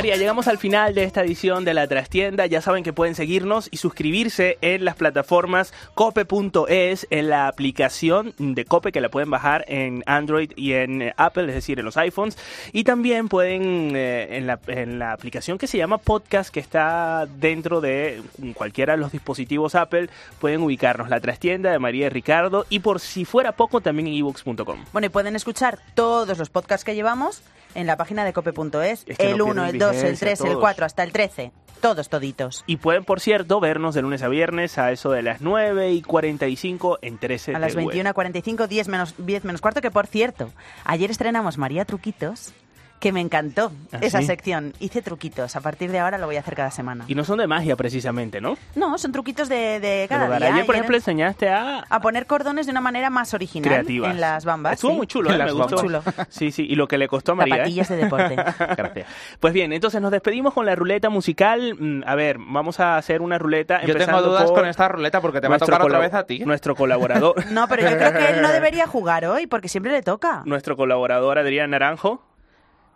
María, 0.00 0.16
llegamos 0.16 0.48
al 0.48 0.56
final 0.56 0.94
de 0.94 1.04
esta 1.04 1.22
edición 1.22 1.66
de 1.66 1.74
La 1.74 1.86
Trastienda. 1.86 2.46
Ya 2.46 2.62
saben 2.62 2.82
que 2.84 2.94
pueden 2.94 3.14
seguirnos 3.14 3.68
y 3.70 3.76
suscribirse 3.76 4.56
en 4.62 4.86
las 4.86 4.96
plataformas 4.96 5.74
cope.es, 5.92 7.06
en 7.10 7.28
la 7.28 7.48
aplicación 7.48 8.32
de 8.38 8.64
Cope 8.64 8.92
que 8.92 9.02
la 9.02 9.10
pueden 9.10 9.28
bajar 9.28 9.66
en 9.68 10.02
Android 10.06 10.52
y 10.56 10.72
en 10.72 11.02
eh, 11.02 11.14
Apple, 11.18 11.48
es 11.48 11.54
decir, 11.54 11.78
en 11.78 11.84
los 11.84 11.98
iPhones. 11.98 12.38
Y 12.72 12.84
también 12.84 13.28
pueden 13.28 13.94
eh, 13.94 14.38
en, 14.38 14.46
la, 14.46 14.58
en 14.68 14.98
la 14.98 15.12
aplicación 15.12 15.58
que 15.58 15.66
se 15.66 15.76
llama 15.76 15.98
Podcast, 15.98 16.48
que 16.48 16.60
está 16.60 17.26
dentro 17.36 17.82
de 17.82 18.22
cualquiera 18.54 18.94
de 18.94 19.00
los 19.00 19.12
dispositivos 19.12 19.74
Apple, 19.74 20.08
pueden 20.38 20.62
ubicarnos 20.62 21.10
La 21.10 21.20
Trastienda 21.20 21.72
de 21.72 21.78
María 21.78 22.06
y 22.06 22.08
Ricardo. 22.08 22.64
Y 22.70 22.78
por 22.78 23.00
si 23.00 23.26
fuera 23.26 23.52
poco, 23.52 23.82
también 23.82 24.06
en 24.06 24.14
ebooks.com. 24.14 24.82
Bueno, 24.94 25.06
y 25.06 25.10
pueden 25.10 25.36
escuchar 25.36 25.78
todos 25.94 26.38
los 26.38 26.48
podcasts 26.48 26.86
que 26.86 26.94
llevamos 26.94 27.42
en 27.74 27.86
la 27.86 27.96
página 27.96 28.24
de 28.24 28.32
cope.es. 28.32 29.04
Es 29.06 29.18
que 29.18 29.30
el 29.30 29.38
no 29.38 29.46
1, 29.46 29.54
pierden 29.54 29.74
el 29.74 29.78
2, 29.78 29.90
el 29.90 29.96
vigencia, 29.96 30.26
3, 30.28 30.40
el 30.40 30.46
todos. 30.46 30.60
4, 30.60 30.86
hasta 30.86 31.02
el 31.02 31.12
13. 31.12 31.52
Todos 31.80 32.08
toditos. 32.10 32.62
Y 32.66 32.76
pueden, 32.76 33.04
por 33.04 33.20
cierto, 33.20 33.58
vernos 33.58 33.94
de 33.94 34.02
lunes 34.02 34.22
a 34.22 34.28
viernes 34.28 34.76
a 34.76 34.92
eso 34.92 35.10
de 35.10 35.22
las 35.22 35.40
9 35.40 35.92
y 35.92 36.02
45 36.02 36.98
en 37.00 37.18
13 37.18 37.54
A 37.54 37.58
las 37.58 37.74
de 37.74 37.84
web. 37.84 37.96
21.45, 37.96 38.68
10 38.68 38.88
menos, 38.88 39.14
10 39.16 39.44
menos 39.44 39.60
cuarto, 39.62 39.80
que 39.80 39.90
por 39.90 40.06
cierto, 40.06 40.50
ayer 40.84 41.10
estrenamos 41.10 41.56
María 41.56 41.86
Truquitos, 41.86 42.52
que 43.00 43.12
me 43.12 43.20
encantó 43.20 43.72
¿Ah, 43.92 43.98
esa 44.02 44.20
sí? 44.20 44.26
sección. 44.26 44.74
Hice 44.78 45.02
truquitos, 45.02 45.56
a 45.56 45.60
partir 45.60 45.90
de 45.90 45.98
ahora 45.98 46.18
lo 46.18 46.26
voy 46.26 46.36
a 46.36 46.40
hacer 46.40 46.54
cada 46.54 46.70
semana. 46.70 47.04
Y 47.08 47.14
no 47.14 47.24
son 47.24 47.38
de 47.38 47.46
magia 47.46 47.74
precisamente, 47.74 48.40
¿no? 48.40 48.56
No, 48.76 48.96
son 48.98 49.10
truquitos 49.10 49.48
de, 49.48 49.80
de 49.80 50.06
cada 50.08 50.26
Pero 50.28 50.38
día. 50.38 50.54
ayer, 50.54 50.66
por 50.66 50.74
ejemplo, 50.76 50.96
enseñaste 50.96 51.48
a 51.48 51.80
a 51.88 52.00
poner 52.00 52.26
cordones 52.26 52.66
de 52.66 52.72
una 52.72 52.80
manera 52.80 53.10
más 53.10 53.32
original 53.34 53.68
creativas. 53.70 54.10
en 54.12 54.20
las 54.20 54.44
bambas. 54.44 54.74
Estuvo 54.74 54.90
sí. 54.92 54.96
muy 54.98 55.06
chulo, 55.06 55.32
¿eh? 55.32 55.38
Me 55.38 55.50
gustó. 55.52 55.76
Chulo. 55.80 56.02
Sí, 56.28 56.50
sí, 56.52 56.66
y 56.68 56.74
lo 56.74 56.86
que 56.86 56.98
le 56.98 57.08
costó 57.08 57.32
a 57.32 57.34
María. 57.36 57.54
¿eh? 57.54 57.58
Zapatillas 57.58 57.88
de 57.88 57.96
deporte. 57.96 58.36
Gracias. 58.76 59.06
Pues 59.40 59.52
bien, 59.54 59.72
entonces 59.72 60.00
nos 60.02 60.10
despedimos 60.12 60.52
con 60.52 60.66
la 60.66 60.74
ruleta 60.76 61.08
musical. 61.08 61.74
Mm, 61.78 62.02
A 62.06 62.14
ver, 62.14 62.36
vamos 62.38 62.80
a 62.80 62.98
hacer 62.98 63.22
una 63.22 63.38
ruleta. 63.38 63.80
Yo 63.80 63.86
tengo 63.86 64.00
empezando 64.00 64.28
dudas 64.28 64.50
con 64.50 64.66
esta 64.66 64.88
ruleta 64.88 65.20
porque 65.22 65.40
te 65.40 65.48
va 65.48 65.56
a 65.56 65.58
tocar 65.58 65.80
otra 65.82 65.98
vez 65.98 66.12
a 66.12 66.26
ti. 66.26 66.40
Nuestro 66.40 66.74
colaborador, 66.74 67.46
No, 67.50 67.66
pero 67.66 67.88
yo 67.88 67.96
creo 67.96 68.12
que 68.12 68.30
él 68.30 68.42
no 68.42 68.50
debería 68.52 68.86
jugar 68.86 69.24
hoy, 69.24 69.46
porque 69.46 69.68
siempre 69.68 69.90
le 69.92 70.02
toca. 70.02 70.42
nuestro 70.44 70.76
colaborador 70.76 71.38
Adrián 71.38 71.70
Naranjo. 71.70 72.22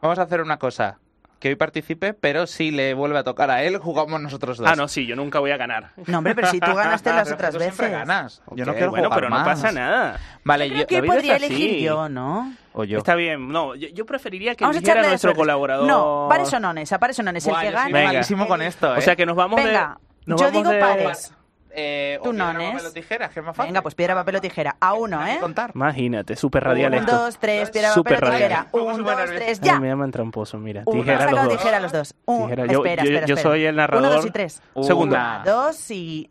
Vamos 0.04 0.18
a 0.18 0.22
hacer 0.24 0.42
una 0.42 0.58
cosa. 0.58 0.98
Que 1.40 1.48
hoy 1.48 1.56
participe, 1.56 2.12
pero 2.12 2.46
si 2.46 2.70
le 2.70 2.92
vuelve 2.92 3.18
a 3.18 3.24
tocar 3.24 3.50
a 3.50 3.62
él, 3.62 3.78
jugamos 3.78 4.20
nosotros 4.20 4.58
dos. 4.58 4.68
Ah, 4.70 4.76
no, 4.76 4.86
sí, 4.86 5.06
yo 5.06 5.16
nunca 5.16 5.38
voy 5.38 5.50
a 5.50 5.56
ganar. 5.56 5.92
No, 6.06 6.18
hombre, 6.18 6.34
pero 6.34 6.48
si 6.48 6.60
tú 6.60 6.74
ganaste 6.74 7.10
las 7.14 7.24
Pero 7.24 7.34
otras 7.36 7.52
tú 7.54 7.58
siempre 7.60 7.86
veces. 7.86 7.98
ganas. 8.00 8.42
Yo 8.54 8.66
no 8.66 8.72
quiero 8.74 8.90
bueno, 8.90 9.06
jugar 9.08 9.18
pero 9.18 9.30
no 9.30 9.36
más. 9.36 9.46
pasa 9.46 9.72
nada. 9.72 10.20
Vale, 10.44 10.68
Creo 10.68 10.80
yo... 10.80 10.86
que 10.86 10.94
la 10.96 11.00
vida 11.00 11.12
podría 11.14 11.36
es 11.36 11.42
así. 11.42 11.54
elegir 11.54 11.80
yo, 11.86 12.08
¿no? 12.10 12.54
O 12.74 12.84
yo. 12.84 12.98
Está 12.98 13.14
bien, 13.14 13.48
no, 13.48 13.74
yo, 13.76 13.88
yo 13.88 14.04
preferiría 14.04 14.54
que 14.54 14.64
Vamos 14.64 14.76
a 14.76 14.78
eligiera 14.78 15.00
echarle 15.00 15.08
de 15.08 15.12
nuestro 15.12 15.34
colaborador. 15.34 15.86
No, 15.86 16.26
pares 16.28 16.52
o 16.52 16.60
nones, 16.60 16.92
a 16.92 16.98
pares 16.98 17.18
o 17.18 17.22
nones. 17.22 17.46
El 17.46 17.52
Buah, 17.52 17.60
que 17.60 17.66
yo 17.66 17.72
soy 17.72 17.80
gane. 17.80 17.92
Venga. 17.94 18.12
malísimo 18.12 18.46
con 18.46 18.60
esto, 18.60 18.94
¿eh? 18.94 18.98
O 18.98 19.00
sea 19.00 19.16
que 19.16 19.24
nos 19.24 19.36
vamos 19.36 19.56
Venga, 19.62 19.98
de... 19.98 20.30
nos 20.32 20.40
yo 20.40 20.46
vamos 20.48 20.62
digo 20.62 20.70
de- 20.74 20.80
pares. 20.80 21.32
Eh, 21.76 22.18
Tú 22.22 22.28
o 22.28 22.32
piedra, 22.32 22.52
nones. 22.52 22.70
papel 22.72 22.86
o 22.86 22.92
tijera, 22.92 23.28
que 23.30 23.40
es 23.40 23.46
más 23.46 23.56
fácil. 23.56 23.70
Venga, 23.70 23.82
pues 23.82 23.94
piedra, 23.94 24.14
papel 24.14 24.36
o 24.36 24.40
tijera. 24.40 24.76
A 24.80 24.92
uno, 24.94 25.26
¿eh? 25.26 25.38
contar. 25.40 25.72
Imagínate, 25.74 26.36
súper 26.36 26.62
radial 26.64 26.92
Un, 26.92 26.98
esto. 27.00 27.16
dos, 27.16 27.38
tres, 27.38 27.70
piedra, 27.70 27.92
Súper 27.92 28.20
papel 28.20 28.28
o 28.28 28.36
tijera. 28.36 28.66
Un, 28.72 29.02
dos, 29.04 29.16
tres, 29.26 29.58
Ay, 29.62 29.68
ya. 29.68 29.80
me 29.80 29.88
llaman 29.88 30.10
tramposo, 30.12 30.58
mira. 30.58 30.82
Uno, 30.86 31.02
Tijera 31.02 31.30
los 31.30 31.44
dos. 31.44 31.56
tijera 31.58 31.80
los 31.80 31.92
dos. 31.92 32.14
Un, 32.26 32.42
Tijera. 32.44 32.66
Yo, 32.66 32.78
espera, 32.84 33.02
yo- 33.02 33.10
espera, 33.10 33.26
yo 33.26 33.34
espera. 33.34 33.50
soy 33.50 33.64
el 33.64 33.76
narrador. 33.76 34.06
Uno, 34.06 34.14
dos 34.16 34.26
y 34.26 34.30
tres. 34.30 34.62
Segundo. 34.82 35.16
Una, 35.16 35.42
dos 35.44 35.90
y... 35.90 36.30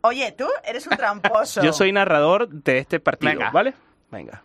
Oye, 0.00 0.32
tú 0.32 0.48
eres 0.64 0.86
un 0.86 0.96
tramposo. 0.96 1.62
Yo 1.62 1.72
soy 1.72 1.92
narrador 1.92 2.48
de 2.48 2.78
este 2.78 2.98
partido, 2.98 3.32
Venga. 3.32 3.50
¿vale? 3.50 3.74
Venga. 4.10 4.42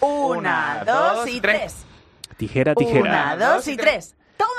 Una, 0.00 0.82
dos 0.86 1.26
y 1.28 1.40
tres. 1.40 1.84
Tijera, 2.36 2.74
tijera. 2.74 3.00
Una, 3.00 3.36
dos 3.36 3.66
y 3.68 3.76
tres. 3.76 4.14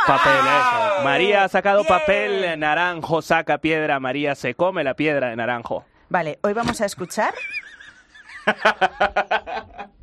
Papel, 0.07 0.33
eso. 0.33 1.03
María 1.03 1.43
ha 1.43 1.47
sacado 1.49 1.83
papel, 1.83 2.59
naranjo 2.59 3.21
saca 3.21 3.57
piedra, 3.57 3.99
María 3.99 4.35
se 4.35 4.53
come 4.55 4.83
la 4.83 4.93
piedra 4.95 5.29
de 5.29 5.35
naranjo. 5.35 5.83
Vale, 6.09 6.39
hoy 6.43 6.53
vamos 6.53 6.79
a 6.81 6.85
escuchar 6.85 7.33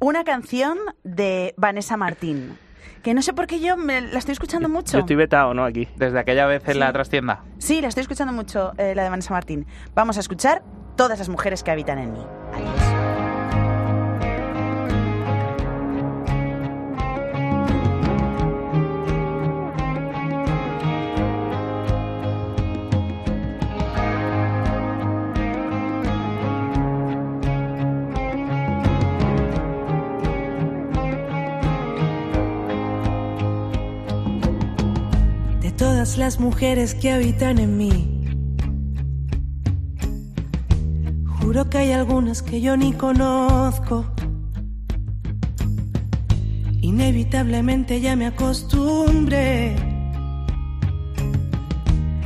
una 0.01 0.25
canción 0.25 0.79
de 1.05 1.55
Vanessa 1.57 1.97
Martín. 1.97 2.59
Que 3.03 3.15
no 3.15 3.23
sé 3.23 3.33
por 3.33 3.47
qué 3.49 3.59
yo 3.61 3.77
me 3.77 4.01
la 4.01 4.19
estoy 4.19 4.33
escuchando 4.33 4.69
mucho. 4.69 4.93
Yo 4.93 5.01
estoy 5.01 5.17
vetado, 5.17 5.55
¿no? 5.55 5.65
Aquí. 5.65 5.89
Desde 5.97 6.19
aquella 6.21 6.47
vez 6.47 6.63
en 6.69 6.75
Sí. 6.75 6.79
la 6.79 6.93
trastienda. 6.93 7.41
Sí, 7.59 7.81
la 7.81 7.89
estoy 7.89 8.03
escuchando 8.03 8.33
mucho, 8.33 8.73
eh, 8.79 8.95
la 8.95 9.03
de 9.05 9.11
Vanessa 9.11 9.33
Martín. 9.35 9.67
Vamos 9.95 10.17
a 10.19 10.21
escuchar 10.21 10.63
todas 10.97 11.19
las 11.19 11.29
mujeres 11.29 11.63
que 11.65 11.71
habitan 11.73 11.99
en 11.99 12.13
mí. 12.13 12.25
Las 36.03 36.41
mujeres 36.41 36.97
que 36.97 37.13
habitan 37.13 37.59
en 37.59 37.77
mí. 37.77 37.93
Juro 41.39 41.71
que 41.71 41.79
hay 41.79 41.93
algunas 41.93 42.43
que 42.43 42.61
yo 42.61 42.77
ni 42.77 42.93
conozco. 42.93 44.05
Inevitablemente 46.81 48.01
ya 48.01 48.17
me 48.17 48.27
acostumbré 48.27 49.77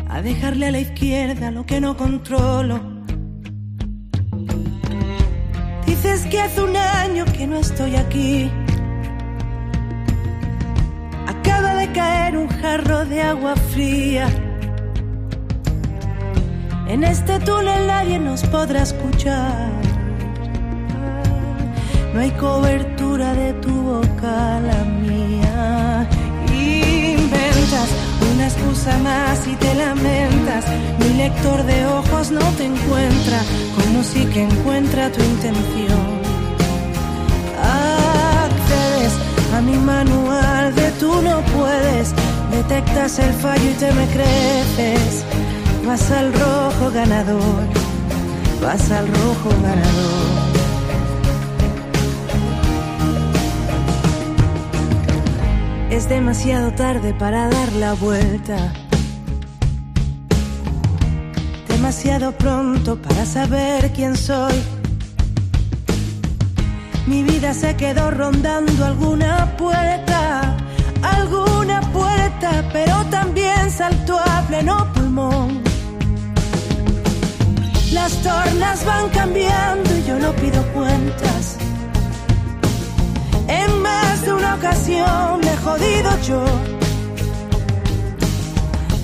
a 0.08 0.22
dejarle 0.22 0.66
a 0.68 0.70
la 0.70 0.80
izquierda 0.80 1.50
lo 1.50 1.66
que 1.66 1.78
no 1.78 1.98
controlo. 1.98 2.80
Dices 5.86 6.24
que 6.30 6.40
hace 6.40 6.62
un 6.62 6.74
año 6.74 7.26
que 7.26 7.46
no 7.46 7.58
estoy 7.58 7.94
aquí. 7.96 8.50
Un 12.34 12.48
jarro 12.48 13.04
de 13.04 13.22
agua 13.22 13.54
fría. 13.54 14.26
En 16.88 17.04
este 17.04 17.38
túnel 17.40 17.86
nadie 17.86 18.18
nos 18.18 18.42
podrá 18.44 18.82
escuchar. 18.82 19.70
No 22.12 22.20
hay 22.20 22.30
cobertura 22.32 23.34
de 23.34 23.52
tu 23.54 23.70
boca, 23.70 24.60
la 24.60 24.84
mía. 24.84 26.08
Inventas 26.50 27.90
una 28.32 28.46
excusa 28.48 28.98
más 28.98 29.46
y 29.46 29.54
te 29.56 29.74
lamentas. 29.74 30.64
Mi 30.98 31.14
lector 31.14 31.62
de 31.64 31.86
ojos 31.86 32.30
no 32.32 32.46
te 32.56 32.64
encuentra, 32.64 33.40
como 33.76 34.02
sí 34.02 34.24
que 34.26 34.42
encuentra 34.42 35.12
tu 35.12 35.22
intención. 35.22 36.25
Mi 39.66 39.76
manual 39.78 40.74
de 40.74 40.90
tú 40.92 41.20
no 41.22 41.40
puedes. 41.56 42.14
Detectas 42.50 43.18
el 43.18 43.32
fallo 43.34 43.70
y 43.70 43.74
te 43.74 43.92
me 43.92 44.06
creces. 44.06 45.24
Vas 45.86 46.10
al 46.10 46.32
rojo 46.32 46.90
ganador. 46.92 47.64
Vas 48.62 48.90
al 48.90 49.06
rojo 49.08 49.50
ganador. 49.62 50.36
Es 55.90 56.08
demasiado 56.08 56.72
tarde 56.72 57.14
para 57.14 57.48
dar 57.48 57.72
la 57.72 57.94
vuelta. 57.94 58.72
Demasiado 61.68 62.32
pronto 62.32 62.96
para 63.00 63.24
saber 63.24 63.92
quién 63.92 64.16
soy. 64.16 64.75
Mi 67.06 67.22
vida 67.22 67.54
se 67.54 67.76
quedó 67.76 68.10
rondando 68.10 68.84
alguna 68.84 69.56
puerta, 69.56 70.56
alguna 71.02 71.80
puerta, 71.92 72.68
pero 72.72 73.04
también 73.10 73.70
saltó 73.70 74.18
a 74.18 74.42
pleno 74.48 74.92
pulmón. 74.92 75.62
Las 77.92 78.12
tornas 78.22 78.84
van 78.84 79.08
cambiando 79.10 79.96
y 79.96 80.04
yo 80.04 80.18
no 80.18 80.32
pido 80.32 80.60
cuentas. 80.72 81.56
En 83.46 83.80
más 83.82 84.22
de 84.22 84.32
una 84.32 84.56
ocasión 84.56 85.40
me 85.40 85.52
he 85.52 85.56
jodido 85.58 86.10
yo. 86.26 86.44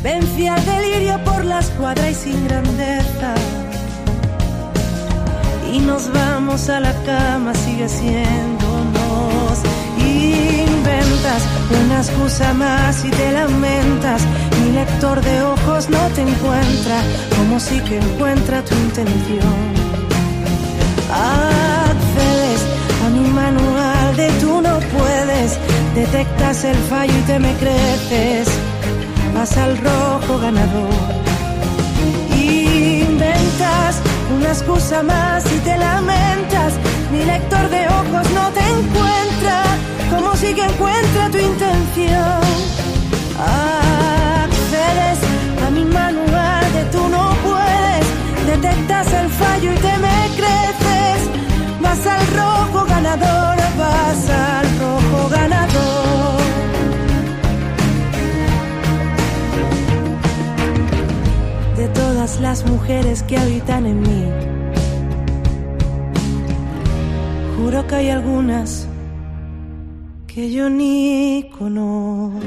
Vencí 0.03 0.49
al 0.49 0.65
delirio 0.67 1.23
por 1.23 1.45
la 1.45 1.61
escuadra 1.61 2.11
y 2.11 2.15
sin 2.15 2.49
grandeza 2.49 3.35
y 5.73 5.79
nos 5.79 6.13
vamos 6.13 6.69
a 6.69 6.81
la 6.81 6.93
cama, 7.05 7.55
sigue 7.55 7.87
haciéndonos. 7.87 9.59
Inventas 9.97 11.43
una 11.83 11.97
excusa 11.99 12.53
más 12.53 13.05
y 13.05 13.11
te 13.11 13.33
lamentas. 13.33 14.23
Mi 14.63 14.73
lector 14.73 15.21
de 15.23 15.43
ojos 15.43 15.89
no 15.89 16.07
te 16.15 16.23
encuentra, 16.23 16.99
como 17.37 17.59
sí 17.59 17.81
que 17.81 17.99
encuentra 17.99 18.63
tu 18.63 18.75
intención. 18.75 19.73
Accedes 21.11 22.61
a 23.07 23.09
mi 23.09 23.27
manual 23.29 24.17
de 24.17 24.29
tú 24.41 24.61
no 24.61 24.79
puedes, 24.79 25.59
detectas 25.95 26.65
el 26.65 26.77
fallo 26.91 27.15
y 27.19 27.23
te 27.23 27.39
me 27.39 27.55
creces. 27.55 28.49
Vas 29.35 29.57
al 29.57 29.79
rojo 29.79 30.39
ganador. 30.39 31.23
Inventas 32.37 34.03
una 34.37 34.49
excusa 34.49 35.03
más 35.03 35.45
y 35.53 35.59
te 35.61 35.77
lamentas. 35.77 36.75
Mi 37.11 37.25
lector 37.25 37.69
de 37.69 37.87
ojos 37.87 38.31
no 38.39 38.51
te 38.51 38.61
encuentra, 38.61 39.63
como 40.11 40.35
si 40.37 40.55
que 40.55 40.65
encuentra 40.65 41.31
tu 41.31 41.39
intención. 41.39 42.41
Accedes 44.45 45.19
a 45.67 45.71
mi 45.71 45.85
manual 45.85 46.73
de 46.73 46.85
tú 46.95 47.09
no 47.09 47.35
puedes. 47.43 48.07
Detectas 48.47 49.13
el 49.13 49.29
fallo 49.31 49.73
y 49.73 49.77
te 49.77 49.99
me 49.99 50.19
creces. 50.39 51.21
Vas 51.81 52.07
al 52.07 52.27
rojo 52.39 52.87
ganador, 52.87 53.57
vas 53.79 54.29
al 54.31 54.67
rojo 54.79 55.29
ganador. 55.31 56.02
Las 62.41 62.65
mujeres 62.67 63.23
que 63.23 63.37
habitan 63.37 63.87
en 63.87 64.01
mí. 64.01 64.25
Juro 67.57 67.87
que 67.87 67.95
hay 67.95 68.11
algunas 68.11 68.89
que 70.27 70.51
yo 70.51 70.71
ni 70.71 71.51
conozco. 71.59 72.41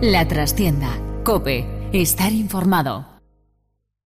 La 0.00 0.26
trastienda. 0.28 0.88
Cope. 1.24 1.64
Estar 1.92 2.32
informado. 2.32 3.15